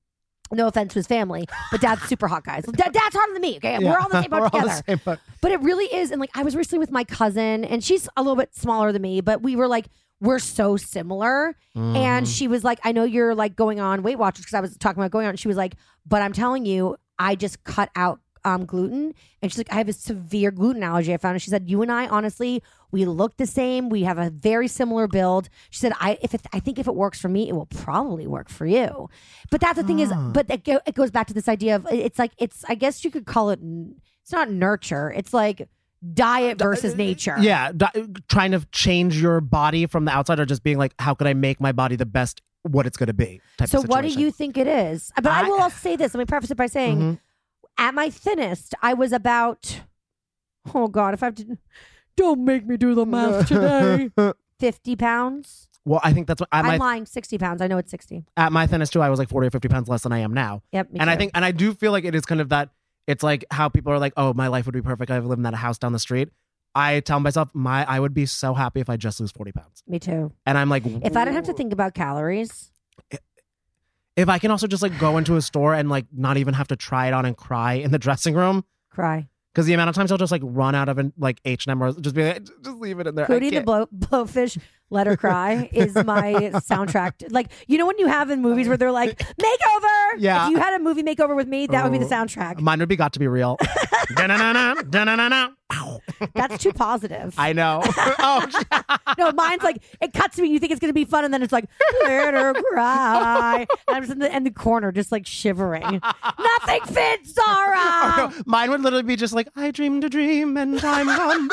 [0.52, 2.66] No offense to his family, but dad's super hot guys.
[2.66, 3.58] Dad, dad's hotter than me.
[3.58, 4.68] Okay, we're all in the same boat We're all together.
[4.86, 5.20] the same boat.
[5.42, 6.12] But it really is.
[6.12, 9.02] And like, I was recently with my cousin, and she's a little bit smaller than
[9.02, 9.88] me, but we were like,
[10.22, 11.56] we're so similar.
[11.76, 11.96] Mm-hmm.
[11.96, 14.78] And she was like, I know you're like going on Weight Watchers because I was
[14.78, 15.32] talking about going on.
[15.32, 15.76] And she was like,
[16.06, 19.14] but I'm telling you, I just cut out um, gluten.
[19.42, 21.14] And she's like, I have a severe gluten allergy.
[21.14, 21.34] I found.
[21.36, 23.90] And she said, you and I, honestly, we look the same.
[23.90, 25.50] We have a very similar build.
[25.72, 28.28] She said, I if it, I think if it works for me, it will probably
[28.28, 29.10] work for you.
[29.52, 30.32] But that's the thing is, Ah.
[30.34, 32.64] but it, go, it goes back to this idea of it's like it's.
[32.70, 33.60] I guess you could call it.
[34.24, 35.12] It's not nurture.
[35.12, 35.68] It's like
[36.14, 37.36] diet versus nature.
[37.40, 37.92] yeah, di-
[38.30, 41.34] trying to change your body from the outside, or just being like, how could I
[41.34, 43.42] make my body the best what it's going to be?
[43.58, 45.12] Type So what do you think it is?
[45.16, 46.14] But I, I- will also say this.
[46.14, 47.20] Let me preface it by saying, Mhm.
[47.78, 49.82] At my thinnest, I was about.
[50.74, 51.14] Oh God!
[51.14, 51.58] If I have to,
[52.18, 54.10] don't make me do the math today.
[54.60, 55.68] Fifty pounds.
[55.86, 57.06] well, I think that's what I'm my lying.
[57.06, 57.62] Sixty pounds.
[57.62, 58.24] I know it's sixty.
[58.38, 59.02] at my thinnest too.
[59.02, 60.64] I was like forty or fifty pounds less than I am now.
[60.72, 60.90] Yep.
[60.96, 62.70] and I think, and I do feel like it is kind of that.
[63.06, 65.12] It's like how people are like, "Oh, my life would be perfect.
[65.12, 66.30] I lived in that house down the street."
[66.74, 69.84] I tell myself, "My, I would be so happy if I just lose forty pounds."
[69.86, 70.32] me too.
[70.48, 72.72] And I'm like, If I didn't have to think about calories,
[74.16, 76.68] if I can also just like go into a store and like not even have
[76.70, 79.28] to try it on and cry in the dressing room, cry.
[79.54, 81.72] because the amount of times I'll just like run out of an, like H and
[81.72, 83.26] M or just be like, just leave it in there.
[83.26, 84.58] I Hootie the can't." blow, blowfish,
[84.90, 86.34] let her cry is my
[86.70, 87.32] soundtrack.
[87.32, 90.12] Like you know when you have in movies where they're like makeover.
[90.18, 90.46] Yeah.
[90.46, 92.10] If you had a movie makeover with me, that would be the Oh.
[92.10, 92.60] soundtrack.
[92.62, 93.58] Mine would be got to be real.
[94.16, 95.50] Da-na-na-na, da-na-na-na.
[96.36, 97.34] That's too positive.
[97.38, 97.82] I know.
[98.20, 98.46] oh,
[99.18, 100.48] no, mine's like it cuts me.
[100.50, 101.66] You think it's gonna be fun, and then it's like
[102.04, 103.66] let her cry.
[103.88, 105.82] And I'm just in the, in the corner, just like shivering.
[106.02, 107.76] Nothing fits, Zara.
[108.18, 111.48] Oh, Mine would literally be just like, I dreamed a dream and time gone.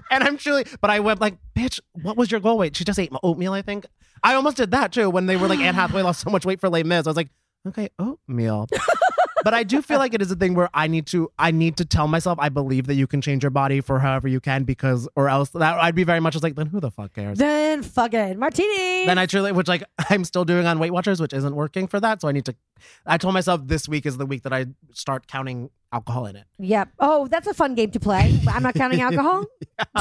[0.10, 2.76] And I'm truly, but I went like, bitch, what was your goal weight?
[2.76, 3.86] She just ate oatmeal, I think.
[4.22, 6.60] I almost did that too when they were like, Anne Hathaway lost so much weight
[6.60, 7.06] for Les Mis.
[7.06, 7.30] I was like,
[7.66, 8.68] okay, oatmeal.
[9.44, 11.76] but I do feel like it is a thing where I need to, I need
[11.78, 14.64] to tell myself I believe that you can change your body for however you can
[14.64, 17.38] because, or else that I'd be very much just like, then who the fuck cares?
[17.38, 19.06] then fucking martini.
[19.06, 22.00] then I truly, which like I'm still doing on Weight Watchers, which isn't working for
[22.00, 22.20] that.
[22.20, 22.54] So I need to.
[23.06, 26.46] I told myself this week is the week that I start counting alcohol in it.
[26.58, 26.88] Yep.
[26.98, 28.40] Oh, that's a fun game to play.
[28.48, 29.44] I'm not counting alcohol.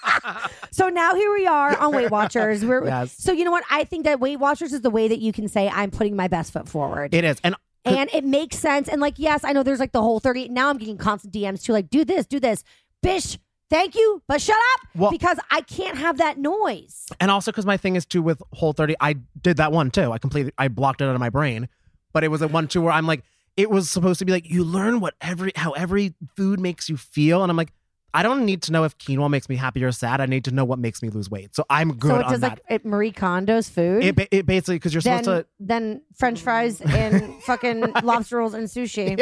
[0.70, 2.64] so now here we are on Weight Watchers.
[2.64, 3.14] We're, Yes.
[3.16, 3.64] So you know what?
[3.70, 6.28] I think that Weight Watchers is the way that you can say I'm putting my
[6.28, 7.14] best foot forward.
[7.14, 7.54] It is, and
[7.84, 8.88] and it makes sense.
[8.88, 10.48] And like, yes, I know there's like the whole 30.
[10.48, 12.62] Now I'm getting constant DMs to like, do this, do this.
[13.02, 13.38] Bish,
[13.70, 17.06] thank you, but shut up Well- because I can't have that noise.
[17.20, 20.12] and also because my thing is too with Whole 30, I did that one too.
[20.12, 21.68] I completely, I blocked it out of my brain,
[22.12, 23.24] but it was a one too where I'm like,
[23.56, 26.96] it was supposed to be like you learn what every how every food makes you
[26.96, 27.72] feel, and I'm like,
[28.14, 30.20] I don't need to know if quinoa makes me happy or sad.
[30.20, 31.54] I need to know what makes me lose weight.
[31.56, 32.50] So I'm good so it on does that.
[32.50, 34.04] like it, Marie Kondo's food.
[34.04, 35.48] it, ba- it basically because you're then, supposed to.
[35.60, 39.18] then French fries and fucking lobster rolls and sushi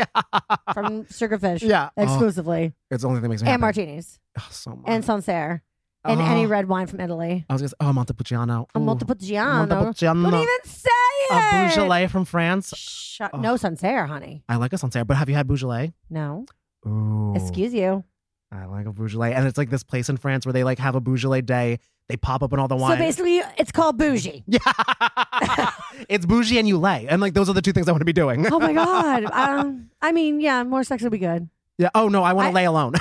[0.75, 1.63] from Sugarfish.
[1.63, 1.91] Yeah.
[1.97, 2.73] Oh, exclusively.
[2.91, 3.55] it's the only thing that makes me happy.
[3.55, 3.81] and happy.
[3.87, 4.85] martinis Oh, so much.
[4.87, 5.63] and Sancerre
[6.05, 6.25] and Oh.
[6.25, 7.45] any red wine from Italy.
[7.49, 8.67] I was gonna say, oh, Montepulciano.
[8.75, 8.81] A.
[8.81, 9.67] Montepulciano.
[9.67, 10.31] Montepulciano.
[10.31, 10.91] Don't even say
[11.31, 11.67] A it.
[11.75, 12.73] Beaujolais from France.
[12.77, 13.31] Shut.
[13.35, 13.39] Oh.
[13.39, 14.43] No Sancerre, honey.
[14.49, 15.93] I like a Sancerre, but have you had Beaujolais?
[16.09, 16.47] No.
[16.87, 17.35] Ooh.
[17.37, 18.05] Excuse you.
[18.53, 19.33] I like a Beaujolais.
[19.33, 21.79] And it's like this place in France where they like have a Beaujolais day.
[22.09, 22.97] They pop up in all the wine.
[22.97, 24.43] So basically, it's called bougie.
[24.49, 24.59] yeah.
[26.09, 27.07] it's bougie and you lay.
[27.07, 28.53] And like those are the two things I want to be doing.
[28.53, 29.25] Oh my god.
[29.33, 31.49] um, I mean, yeah, more sex would be good.
[31.79, 31.91] yeah.
[31.95, 32.95] Oh no, I want I- to lay alone.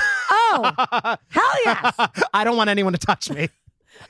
[0.52, 0.72] Oh,
[1.30, 1.96] hell yes.
[2.34, 3.50] I don't want anyone to touch me.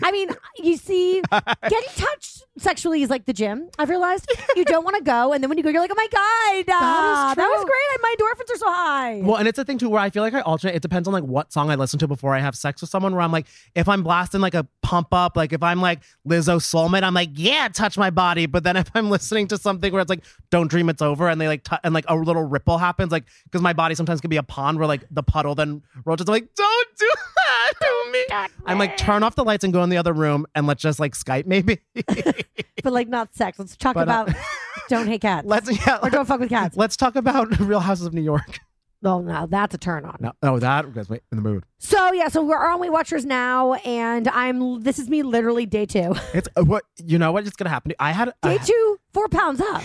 [0.04, 3.70] I mean, you see, getting touched sexually is like the gym.
[3.78, 5.96] I've realized you don't want to go, and then when you go, you're like, oh
[5.96, 8.02] my god, uh, that, was great.
[8.02, 9.22] My endorphins are so high.
[9.22, 10.76] Well, and it's a thing too where I feel like I alternate.
[10.76, 13.14] It depends on like what song I listen to before I have sex with someone.
[13.14, 16.60] Where I'm like, if I'm blasting like a pump up, like if I'm like Lizzo
[16.60, 18.46] Soulmate, I'm like, yeah, touch my body.
[18.46, 21.40] But then if I'm listening to something where it's like, don't dream it's over, and
[21.40, 24.30] they like, t- and like a little ripple happens, like because my body sometimes can
[24.30, 26.30] be a pond where like the puddle then rotates.
[26.30, 28.26] I'm like, don't do that to me.
[28.66, 31.00] I'm like, turn off the lights and go in the other room and let's just
[31.00, 31.80] like Skype maybe.
[32.84, 33.60] but like not sex.
[33.60, 34.36] Let's talk But, uh, about
[34.90, 35.46] don't hate cats.
[35.48, 36.00] let's yeah.
[36.02, 36.78] or don't fuck with cats.
[36.78, 38.60] Let's talk about Real Houses of New York.
[39.04, 40.18] Oh no, that's a turn on.
[40.20, 41.64] No, oh, that gets me in the mood.
[41.78, 44.82] So yeah, so we're on Weight Watchers now, and I'm.
[44.82, 46.16] This is me, literally day two.
[46.34, 47.32] It's uh, what you know.
[47.32, 47.94] What is going to happen?
[47.98, 48.34] I had.
[48.44, 49.84] Day two, four pounds up.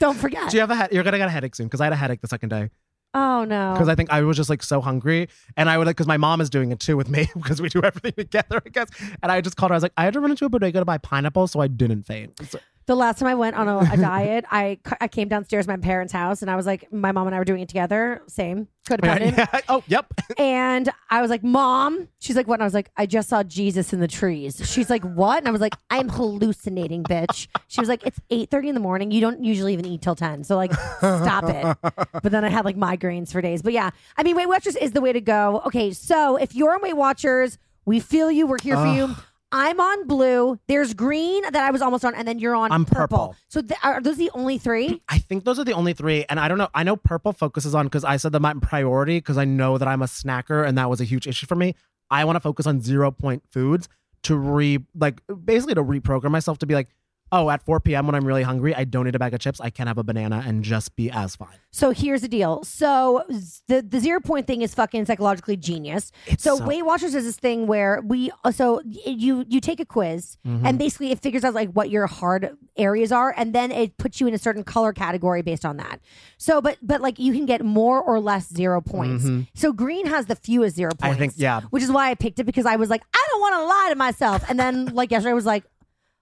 [0.00, 0.50] don't forget.
[0.50, 0.92] Do you have a head?
[0.92, 2.70] You're gonna get a headache soon because I had a headache the second day
[3.14, 3.72] oh no.
[3.72, 6.16] because I think I was just like so hungry and I would like because my
[6.16, 8.88] mom is doing it too with me because we do everything together I guess
[9.22, 10.78] and I just called her I was like I had to run into a bodega
[10.80, 12.38] to buy pineapple so I didn't faint.
[12.48, 14.78] So- The last time I went on a, a diet, I
[15.10, 17.44] came downstairs to my parents' house, and I was like, my mom and I were
[17.44, 19.36] doing it together, same codependent.
[19.36, 19.60] Yeah.
[19.68, 20.06] Oh, yep.
[20.38, 22.08] And I was like, Mom.
[22.20, 22.54] She's like, What?
[22.54, 24.60] And I was like, I just saw Jesus in the trees.
[24.64, 25.38] She's like, What?
[25.38, 27.48] And I was like, I'm hallucinating, bitch.
[27.66, 29.10] She was like, It's 8:30 in the morning.
[29.10, 30.44] You don't usually even eat till 10.
[30.44, 31.76] So like, stop it.
[32.22, 33.62] But then I had like migraines for days.
[33.62, 35.62] But yeah, I mean, Weight Watchers is the way to go.
[35.66, 38.46] Okay, so if you're on Weight Watchers, we feel you.
[38.46, 39.16] We're here for you.
[39.52, 40.58] I'm on blue.
[40.66, 43.18] There's green that I was almost on, and then you're on I'm purple.
[43.28, 43.36] purple.
[43.48, 45.00] So th- are those the only three?
[45.08, 46.68] I think those are the only three, and I don't know.
[46.74, 49.86] I know purple focuses on because I said that my priority because I know that
[49.88, 51.74] I'm a snacker, and that was a huge issue for me.
[52.10, 53.88] I want to focus on zero point foods
[54.24, 56.88] to re like basically to reprogram myself to be like,
[57.32, 58.06] oh, at 4 p.m.
[58.06, 59.60] when I'm really hungry, I don't need a bag of chips.
[59.60, 61.58] I can have a banana and just be as fine.
[61.70, 62.64] So here's the deal.
[62.64, 63.24] So
[63.68, 66.10] the the zero point thing is fucking psychologically genius.
[66.26, 69.84] It's so, so- Weight Watchers is this thing where we so you you take a
[69.84, 70.66] quiz Mm-hmm.
[70.66, 74.20] and basically it figures out like what your hard areas are and then it puts
[74.20, 76.00] you in a certain color category based on that.
[76.38, 79.26] So but but like you can get more or less zero points.
[79.54, 81.04] So green has the fewest zero Mm-hmm.
[81.04, 81.18] I points.
[81.18, 81.60] think- yeah.
[81.70, 83.86] Which is why I picked it because I was like I don't want to lie
[83.90, 85.64] to myself and then like yesterday I was like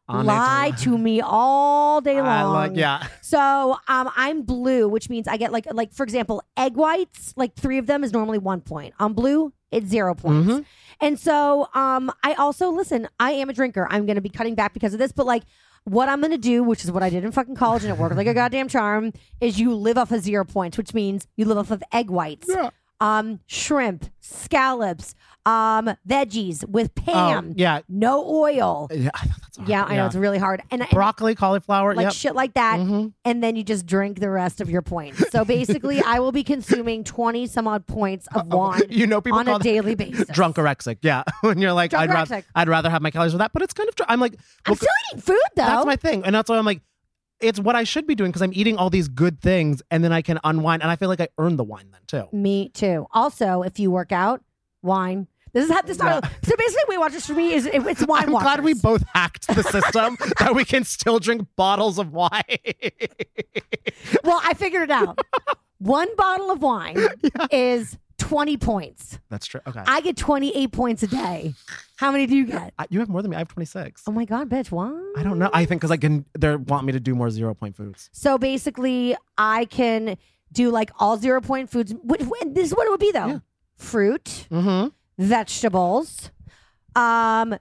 [0.09, 2.27] lie to me all day long.
[2.27, 3.07] I like yeah.
[3.23, 7.33] So um, I'm blue, which means I get like like for example, egg whites.
[7.37, 8.95] Like three of them is normally one point.
[9.01, 10.51] On blue, it's zero points.
[10.51, 10.63] Mm-hmm.
[11.01, 13.09] And so um, I also listen.
[13.19, 13.87] I am a drinker.
[13.91, 15.13] I'm going to be cutting back because of this.
[15.13, 15.43] But like,
[15.85, 17.99] what I'm going to do, which is what I did in fucking college, and it
[17.99, 21.45] worked like a goddamn charm, is you live off of zero points, which means you
[21.45, 22.49] live off of egg whites,
[23.05, 25.15] um, shrimp, scallops,
[25.47, 27.51] um, veggies with Pam.
[27.51, 27.81] Oh, yeah.
[27.87, 28.89] No oil.
[28.91, 29.69] Yeah, I thought that's hard.
[29.69, 30.63] Yeah, I know it's really hard.
[30.71, 31.95] And, broccoli, cauliflower.
[31.95, 32.13] like yep.
[32.15, 33.13] shit like that, Mhm.
[33.27, 35.31] and then you just drink the rest of your points.
[35.31, 39.39] So basically, I will be consuming twenty some odd points of wine You know, people
[39.39, 40.25] on call a daily basis.
[40.31, 40.99] drunkorexic.
[41.03, 43.75] Yeah, when you're like, I'd rather, I'd rather have my calories with that, but it's
[43.75, 43.95] kind of.
[43.97, 45.67] dr- I'm like, I'm still eating food though.
[45.67, 46.81] that's my thing, and that's why I'm like,
[47.41, 50.13] it's what I should be doing because I'm eating all these good things, and then
[50.13, 52.29] I can unwind, and I feel like I earned the wine then too.
[52.37, 53.07] Me too.
[53.13, 54.43] Also, if you work out,
[54.83, 55.27] wine.
[55.53, 56.29] This is how this started.
[56.43, 58.25] So basically, Weight Watchers for me is it- it's wine.
[58.25, 62.43] I'm glad we both hacked the system that we can still drink bottles of wine.
[64.25, 65.19] Well, I figured it out.
[65.79, 66.97] One bottle of wine
[67.51, 69.19] is twenty points.
[69.29, 69.61] That's true.
[69.67, 71.55] Okay, I get twenty eight points a day.
[72.05, 72.75] How many do you get?
[72.79, 73.37] I- you have more than me.
[73.37, 74.03] I have 26.
[74.07, 74.71] Oh my god, bitch!
[74.71, 74.91] Why?
[75.17, 75.49] I don't know.
[75.55, 76.27] I think because I can.
[76.39, 78.11] They want me to do more zero point foods.
[78.13, 80.19] So basically, I can
[80.53, 81.95] do like all zero point foods.
[82.03, 83.39] Which, which- this is what it would be though: Yeah.
[83.79, 84.89] fruit, Mm-hmm.
[85.19, 86.31] vegetables,
[86.95, 87.57] um,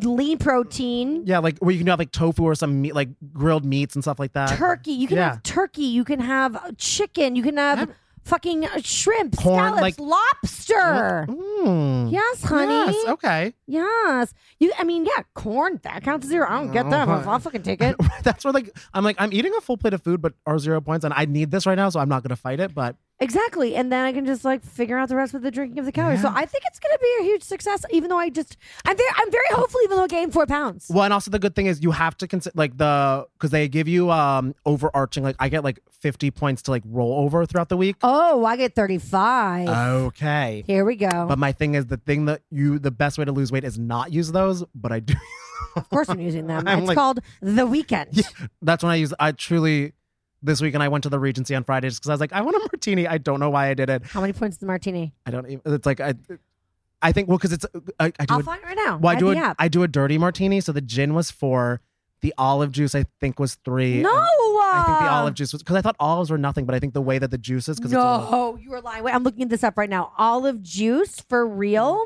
[0.00, 3.64] lean protein, Yeah, like where you can have like tofu or some meat, like grilled
[3.64, 4.56] meats and stuff like that.
[4.56, 4.92] turkey.
[4.92, 5.30] You can yeah.
[5.30, 5.86] have turkey.
[5.86, 7.34] You can have chicken.
[7.34, 7.94] You can have Yeah.
[8.26, 11.26] Fucking uh, shrimp, Corn, scallops, like- lobster.
[11.28, 12.12] Mm.
[12.12, 12.72] Yes, honey.
[12.92, 13.54] Yes, okay.
[13.66, 14.34] Yes.
[14.60, 14.72] You.
[14.78, 15.80] I mean, yeah, corn.
[15.82, 16.46] That counts as zero.
[16.48, 17.06] I don't get that.
[17.06, 17.96] but I'll fucking take it.
[18.22, 20.80] That's where like I'm like I'm eating a full plate of food, but are zero
[20.80, 22.74] points, and I need this right now, so I'm not gonna fight it.
[22.74, 23.74] But Exactly.
[23.74, 25.92] And then I can just like figure out the rest with the drinking of the
[25.92, 26.20] calories.
[26.20, 29.08] So I think it's gonna be a huge success, even though I just I'm very
[29.16, 30.90] I'm very hopeful even though I gained four pounds.
[30.92, 33.68] well, and also the good thing is you have to consider like the because they
[33.68, 37.70] give you um overarching like I get like 50 points to like roll over throughout
[37.70, 37.96] the week.
[38.02, 39.68] Oh, I get 35.
[39.68, 40.62] Okay.
[40.66, 41.26] Here we go.
[41.26, 43.78] But my thing is the thing that you the best way to lose weight is
[43.78, 45.14] not use those, but I do.
[45.76, 46.64] of course I'm using them.
[46.68, 48.22] I'm it's like- called the weekend.
[48.62, 49.14] That's when I use.
[49.18, 49.94] I truly
[50.42, 52.40] this weekend I went to the Regency on Friday just because I was like I
[52.42, 53.06] want a martini.
[53.06, 54.04] I don't know why I did it.
[54.04, 55.12] How many points is the martini?
[55.24, 55.46] I don't.
[55.46, 56.14] Even, it's like I.
[57.02, 57.66] I think well because it's
[58.00, 58.96] I, I do I'll a- find it right now.
[58.98, 59.54] Well, I do a.
[59.58, 60.60] I do a dirty martini.
[60.60, 61.80] So the gin was four.
[62.22, 64.00] The olive juice I think was three.
[64.00, 64.08] no.
[64.10, 66.74] and I think the uh, olive juice was because I thought olives were nothing, but
[66.74, 68.80] I think the way that the juice is because it's a little, No, you are
[68.80, 69.04] lying.
[69.04, 70.12] Wait, I'm looking this up right now.
[70.16, 72.04] Olive juice for real.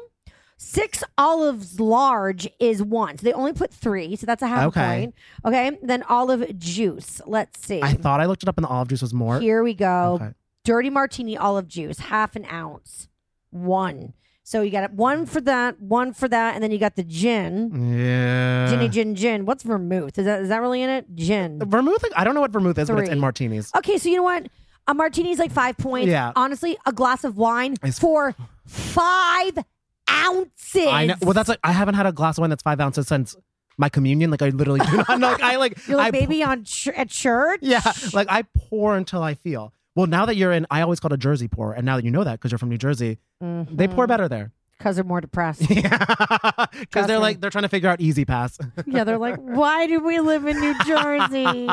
[0.63, 3.17] Six olives large is one.
[3.17, 4.15] So they only put three.
[4.15, 4.81] So that's a half Okay.
[5.01, 5.15] point.
[5.47, 5.79] Okay.
[5.83, 7.21] Then olive juice.
[7.25, 7.81] Let's see.
[7.83, 9.41] I thought I looked it up and the olive juice was more.
[9.41, 10.19] Here we go.
[10.21, 10.35] Okay.
[10.65, 13.09] Dirty martini olive juice, half an ounce.
[13.49, 14.13] One.
[14.43, 17.97] So you got one for that, one for that, and then you got the gin.
[17.99, 18.69] Yeah.
[18.69, 19.47] Ginny gin gin.
[19.47, 20.19] What's vermouth?
[20.19, 21.07] Is that is that really in it?
[21.15, 21.59] Gin.
[21.65, 23.71] Vermouth, I don't know what vermouth is, but it's in martinis.
[23.77, 24.47] Okay, so you know what?
[24.87, 26.09] A martini's like five points.
[26.09, 26.33] Yeah.
[26.37, 28.35] Honestly, a glass of wine It's- for
[28.67, 29.57] five
[30.11, 30.87] ounces.
[30.87, 31.15] I know.
[31.23, 33.37] Well, that's like I haven't had a glass of wine that's five ounces since
[33.79, 34.31] my communion.
[34.31, 35.21] Like I literally do not.
[35.21, 35.87] Like I like.
[35.87, 37.61] You're like I, maybe on ch- at church.
[37.63, 37.81] Yeah,
[38.13, 39.73] like I pour until I feel.
[39.97, 42.11] Well, now that you're in, I always called a Jersey pour, and now that you
[42.11, 43.95] know that because you're from New Jersey, they Mm-hmm.
[43.95, 44.53] pour better there.
[44.79, 45.63] because they're more depressed.
[45.71, 45.99] Yeah,
[46.79, 48.85] because they're like they're trying to figure out E-ZPass.
[48.87, 51.69] yeah, they're like, why do we live in New Jersey?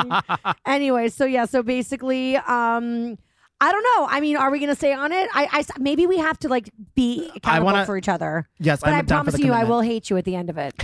[0.66, 3.16] anyway, so yeah, so basically, um,
[3.60, 4.06] I don't know.
[4.08, 5.28] I mean, are we going to stay on it?
[5.34, 8.48] I, I maybe we have to like be accountable wanna- for each other.
[8.60, 10.74] yes, But I'm I promise you, I will hate you at the end of it.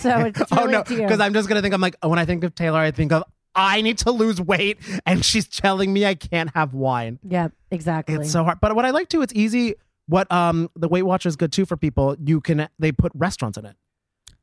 [0.00, 1.02] So it's oh really no, to you.
[1.02, 3.24] because I'm just gonna think I'm like when I think of Taylor, I think of
[3.54, 7.18] I need to lose weight, and she's telling me I can't have wine.
[7.22, 8.14] yeah, exactly.
[8.14, 8.60] It's so hard.
[8.60, 9.74] But what I like too, it's easy.
[10.06, 12.16] What um the Weight Watcher is good too for people.
[12.22, 13.76] You can they put restaurants in it,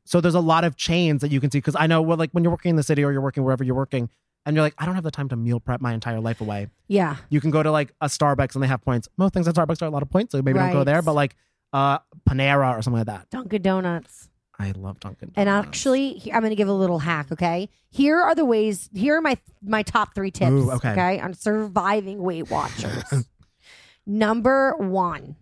[0.04, 1.58] so there's a lot of chains that you can see.
[1.58, 3.64] Because I know well, like when you're working in the city or you're working wherever
[3.64, 4.08] you're working,
[4.46, 6.68] and you're like, I don't have the time to meal prep my entire life away.
[6.88, 7.16] yeah.
[7.28, 9.08] You can go to like a Starbucks and they have points.
[9.16, 11.02] Most things at Starbucks are a lot of points, so maybe don't go there.
[11.02, 11.36] But like
[11.72, 13.30] uh Panera or something like that.
[13.30, 14.28] Dunkin' Donuts.
[14.58, 15.30] I love Dunkin'.
[15.30, 15.38] Donuts.
[15.38, 17.32] And actually, I'm going to give a little hack.
[17.32, 18.90] Okay, here are the ways.
[18.94, 20.50] Here are my my top three tips.
[20.50, 21.18] Ooh, okay.
[21.20, 23.26] on surviving Weight Watchers.
[24.06, 25.36] Number one,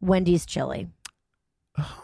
[0.00, 0.88] Wendy's chili.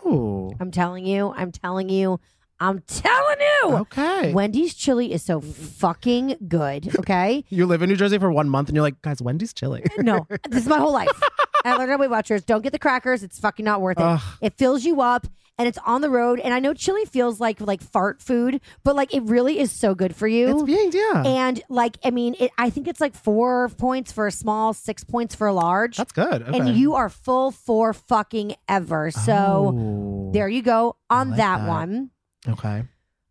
[0.05, 1.33] oh I'm telling you.
[1.37, 2.21] I'm telling you.
[2.69, 3.77] I'm telling you.
[3.79, 4.33] okay.
[4.33, 6.91] Wendy's chili is so fucking good.
[7.05, 7.45] Okay.
[7.51, 9.83] you live in New Jersey for one month and you're like, guys, Wendy's chili.
[9.99, 11.23] Uh, no, this is my whole life.
[11.65, 12.43] I learned on Weight Watchers.
[12.45, 13.23] Don't get the crackers.
[13.23, 14.03] It's fucking not worth it.
[14.05, 14.21] Ugh.
[14.41, 15.27] It fills you up
[15.59, 16.41] and it's on the road.
[16.41, 19.95] And I know chili feels like like fart food, but like it really is so
[19.95, 20.49] good for you.
[20.49, 21.23] it's being yeah.
[21.27, 25.05] And like, I mean, it, I think it's like four points for a small, six
[25.05, 25.97] points for a large.
[25.99, 26.43] That's good.
[26.43, 26.59] Okay.
[26.59, 29.11] And you are full for fucking ever.
[29.11, 30.31] So Oh.
[30.33, 31.69] there you go on like that, that.
[31.69, 32.11] one.
[32.49, 32.85] Okay.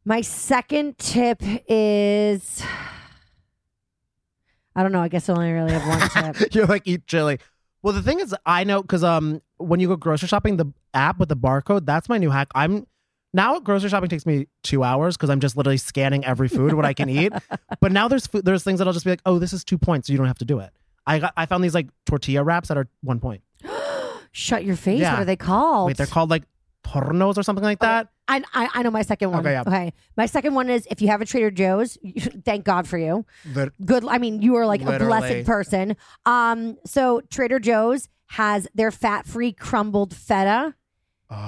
[0.06, 2.64] My second tip is
[4.76, 5.02] I don't know.
[5.02, 6.54] I guess I only really have one tip.
[6.56, 7.40] You're like eat chili.
[7.82, 11.20] Well, the thing is, I know because um, when you go grocery shopping, the app
[11.20, 12.48] with the barcode, that's my new hack.
[12.56, 12.88] I'm
[13.34, 16.86] now grocery shopping takes me two hours because I'm just literally scanning every food what
[16.86, 17.34] I can eat.
[17.82, 19.78] But now there's food, there's things that I'll just be like, oh, this is two
[19.78, 20.72] points, so you don't have to do it.
[21.06, 23.42] I got I found these like tortilla wraps that are one point.
[24.32, 25.02] Shut your face.
[25.02, 25.14] Yeah.
[25.14, 25.88] What are they called?
[25.88, 26.44] Wait, they're called like
[26.86, 28.08] tornos or something like that.
[28.28, 29.46] I, I, I know my second one.
[29.46, 29.90] Okay, yeah.
[30.16, 31.98] My second one is if you have a Trader Joe's,
[32.46, 33.26] thank God for you.
[33.48, 34.06] That Good.
[34.08, 35.96] I mean, you are like a blessed person.
[36.26, 40.76] Um, so Trader Joe's has their fat-free crumbled feta.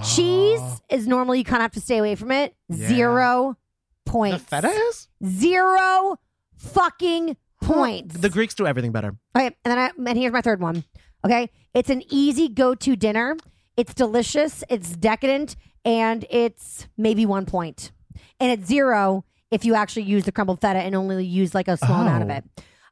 [0.03, 2.55] Cheese is normally you kind of have to stay away from it.
[2.69, 2.87] Yeah.
[2.87, 3.57] Zero
[4.05, 6.17] the feta is Zero
[6.57, 8.17] fucking points.
[8.17, 9.15] the Greeks do everything better.
[9.35, 10.83] Okay, and then I and here's my third one.
[11.23, 13.35] Okay, it's an easy go-to dinner.
[13.77, 14.63] It's delicious.
[14.69, 17.91] It's decadent, and it's maybe one point,
[18.39, 21.77] and it's zero if you actually use the crumbled feta and only use like a
[21.77, 22.33] small amount of Oh.
[22.33, 22.43] it.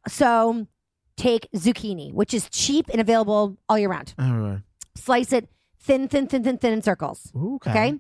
[0.08, 0.68] So
[1.18, 4.14] take zucchini, which is cheap and available all year round.
[4.20, 4.60] Oh,
[4.96, 7.32] Slice it thin, thin, thin, thin, thin in circles.
[7.36, 7.70] okay.
[7.72, 8.00] Okay.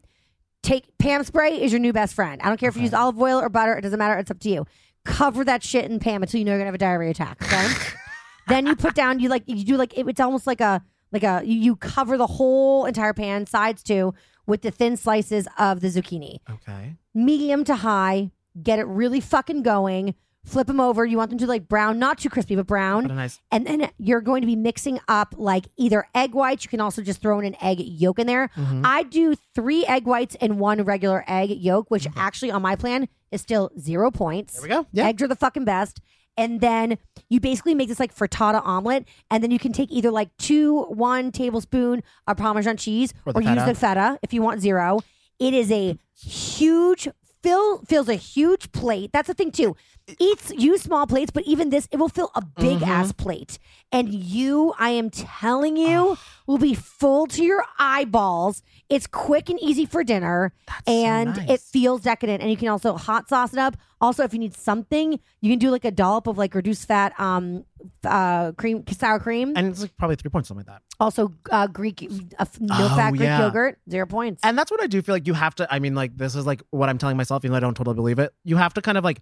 [0.62, 2.42] Take Pam spray is your new best friend.
[2.42, 3.74] I don't care if you use olive oil or butter.
[3.76, 4.18] It doesn't matter.
[4.18, 4.66] It's up to you.
[5.04, 7.42] Cover that shit in Pam until you know you're gonna have a diarrhea attack.
[7.44, 7.68] Okay.
[8.48, 9.20] then you put down.
[9.20, 10.82] You like you do like it, it's almost like a
[11.14, 14.14] like a you, you cover the whole entire pan sides too
[14.46, 16.40] with the thin slices of the zucchini.
[16.50, 16.96] Okay.
[17.14, 18.32] Medium to high.
[18.62, 20.16] Get it really fucking going.
[20.46, 21.06] Flip them over.
[21.06, 23.04] You want them to like brown, not too crispy, but brown.
[23.04, 23.40] What a nice.
[23.50, 26.66] And then you're going to be mixing up like either egg whites.
[26.66, 28.50] You can also just throw in an egg yolk in there.
[28.58, 28.82] Mhm.
[28.84, 33.08] I do three egg whites and one regular egg yolk, which actually on my plan
[33.32, 34.56] is still zero points.
[34.56, 34.86] There we go.
[34.92, 35.08] Yeah.
[35.08, 36.02] Eggs are the fucking best.
[36.36, 36.98] And then
[37.30, 40.84] you basically make this like frittata omelet, and then you can take either like two,
[40.86, 45.00] one tablespoon of Parmesan cheese, Or or, use the feta if you want zero.
[45.40, 47.08] It is a huge
[47.42, 49.12] fill fills a huge plate.
[49.14, 49.76] That's the thing too.
[50.20, 52.90] Eats use small plates, but even this it will fill a big Mm-hmm.
[52.92, 53.60] ass plate,
[53.92, 56.18] and you, I am telling you,
[56.48, 58.62] will be full to your eyeballs.
[58.90, 60.54] It's quick and easy for dinner,
[60.86, 61.50] and nice.
[61.50, 62.42] it feels decadent.
[62.42, 63.78] And you can also hot sauce it up.
[64.02, 67.18] Also, if you need something, you can do like a dollop of like reduced fat,
[67.20, 67.64] um,
[68.04, 69.54] uh, cream, sour cream.
[69.56, 70.82] And it's like probably three points, something like that.
[71.00, 72.04] also, uh, Greek,
[72.38, 73.40] uh, no Oh, fat Greek yeah.
[73.40, 74.42] yogurt, zero points.
[74.44, 75.74] And that's what I do feel like you have to.
[75.74, 77.96] I mean, like this is like what I'm telling myself, even though I don't totally
[77.96, 78.34] believe it.
[78.44, 79.22] You have to kind of like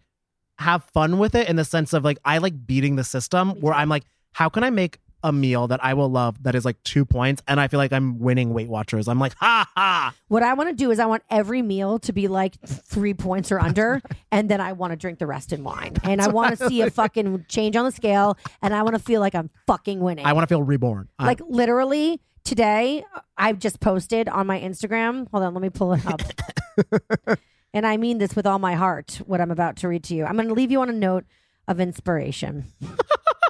[0.57, 3.73] have fun with it in the sense of like I like beating the system where
[3.73, 4.03] I'm like,
[4.33, 7.41] how can I make a meal that I will love that is like two points,
[7.47, 9.07] and I feel like I'm winning Weight Watchers.
[9.07, 10.13] I'm like, ha ha.
[10.27, 13.51] What I want to do is I want every meal to be like three points
[13.51, 14.01] or under,
[14.31, 15.95] and then I want to drink the rest in wine.
[16.03, 19.01] And I want to see a fucking change on the scale, and I want to
[19.01, 20.25] feel like I'm fucking winning.
[20.25, 21.09] I want to feel reborn.
[21.19, 23.03] Like literally today,
[23.37, 25.27] I've just posted on my Instagram.
[25.31, 26.21] Hold on, let me pull it up.
[27.73, 30.25] and I mean this with all my heart, what I'm about to read to you.
[30.25, 31.25] I'm going to leave you on a note
[31.67, 32.65] of inspiration.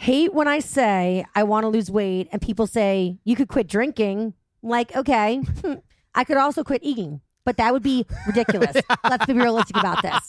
[0.00, 3.66] Hate when I say I want to lose weight and people say you could quit
[3.66, 4.32] drinking.
[4.62, 5.42] Like, okay,
[6.14, 8.78] I could also quit eating, but that would be ridiculous.
[9.04, 10.26] Let's be realistic about this.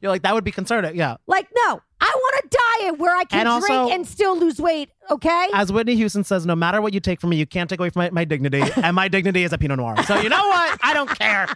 [0.00, 0.96] You're like that would be concerning.
[0.96, 1.16] Yeah.
[1.26, 4.58] Like, no, I want a diet where I can And drink also- and still lose
[4.60, 4.90] weight.
[5.10, 5.48] Okay.
[5.54, 7.90] As Whitney Houston says, no matter what you take from me, you can't take away
[7.90, 10.02] from my, my dignity, and my dignity is a Pinot Noir.
[10.02, 10.78] So you know what?
[10.82, 11.46] I don't care.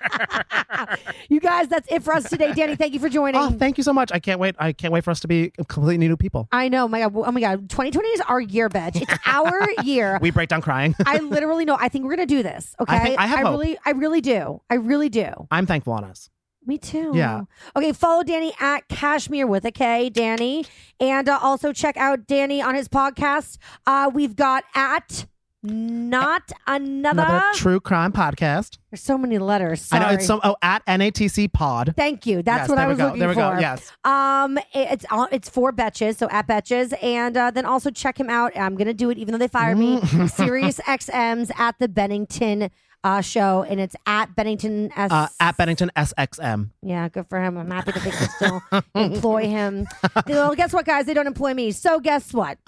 [1.28, 2.52] you guys, that's it for us today.
[2.54, 3.40] Danny, thank you for joining.
[3.40, 4.10] oh, thank you so much.
[4.12, 4.54] I can't wait.
[4.58, 6.48] I can't wait for us to be completely new people.
[6.52, 7.12] I know, my God.
[7.16, 7.68] Oh my God.
[7.68, 9.02] 2020 is our year, bitch.
[9.02, 10.18] It's our year.
[10.22, 10.94] We break down crying.
[11.04, 11.76] I literally know.
[11.78, 12.74] I think we're gonna do this.
[12.80, 12.96] Okay.
[12.96, 13.50] I think- I have hope.
[13.60, 14.60] really, I really do.
[14.70, 15.28] I really do.
[15.50, 16.30] I'm thankful on us.
[16.66, 17.12] Me too.
[17.14, 17.42] Yeah.
[17.74, 17.92] Okay.
[17.92, 20.66] Follow Danny at Kashmere with a K, Danny,
[21.00, 23.56] and uh, also check out Danny on his podcast.
[23.86, 25.26] Uh, we've got at
[25.62, 27.20] not another.
[27.22, 28.78] Another true crime podcast.
[28.90, 29.88] There's so many letters.
[29.92, 31.92] I know it's some oh at NATC Pod.
[31.96, 32.42] Thank you.
[32.42, 33.04] That's Yes, what I was go.
[33.06, 33.54] looking There we for.
[33.54, 33.58] go.
[33.60, 33.92] Yes.
[34.04, 35.04] Um, it- it's.
[35.32, 38.56] It's for Betches, so at Betches, and uh, then also check him out.
[38.56, 40.00] I'm gonna do it, even though they fired me.
[40.28, 42.70] Sirius XM's at the Bennington
[43.04, 45.10] uh, show, and it's at Bennington S.
[45.10, 46.70] Uh, at Bennington SXM.
[46.82, 47.56] yeah, good for him.
[47.56, 48.62] I'm happy that they can still
[48.94, 49.86] employ him.
[50.26, 51.06] well, guess what, guys?
[51.06, 51.70] They don't employ me.
[51.72, 52.58] So guess what?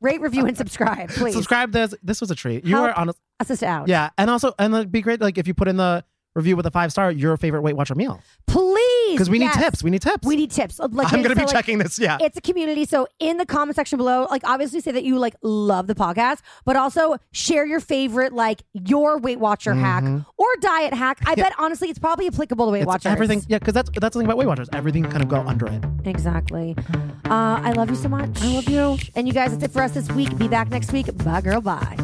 [0.00, 1.34] Rate, review, and subscribe, please.
[1.34, 1.72] Subscribe.
[1.72, 2.64] This this was a treat.
[2.64, 3.08] You Help were on.
[3.10, 3.88] A, Assist out.
[3.88, 6.64] yeah, and also and it'd be great like if you put in the review with
[6.66, 8.91] a five star your favorite Weight Watcher meal please.
[9.12, 9.56] Because we need yes.
[9.62, 9.82] tips.
[9.82, 10.26] We need tips.
[10.26, 10.78] We need tips.
[10.78, 11.98] Like, I'm gonna so, be like, checking this.
[11.98, 12.18] Yeah.
[12.20, 12.84] It's a community.
[12.84, 16.40] So in the comment section below, like obviously say that you like love the podcast,
[16.64, 20.04] but also share your favorite, like your Weight Watcher hack
[20.36, 21.20] or diet hack.
[21.26, 22.96] I bet honestly it's probably applicable to Weight Mm-hmm.
[22.96, 23.12] It's Watchers.
[23.12, 23.42] everything.
[23.48, 24.68] Yeah, because that's that's the thing about Weight Watchers.
[24.72, 25.84] Everything kind of go under it.
[26.04, 26.76] Exactly.
[27.24, 28.28] Uh, I love you so much.
[28.42, 28.98] I love you.
[29.14, 30.36] And you guys, that's it for us this week.
[30.36, 31.06] Be back next week.
[31.24, 31.60] Bye, girl.
[31.60, 31.96] Bye.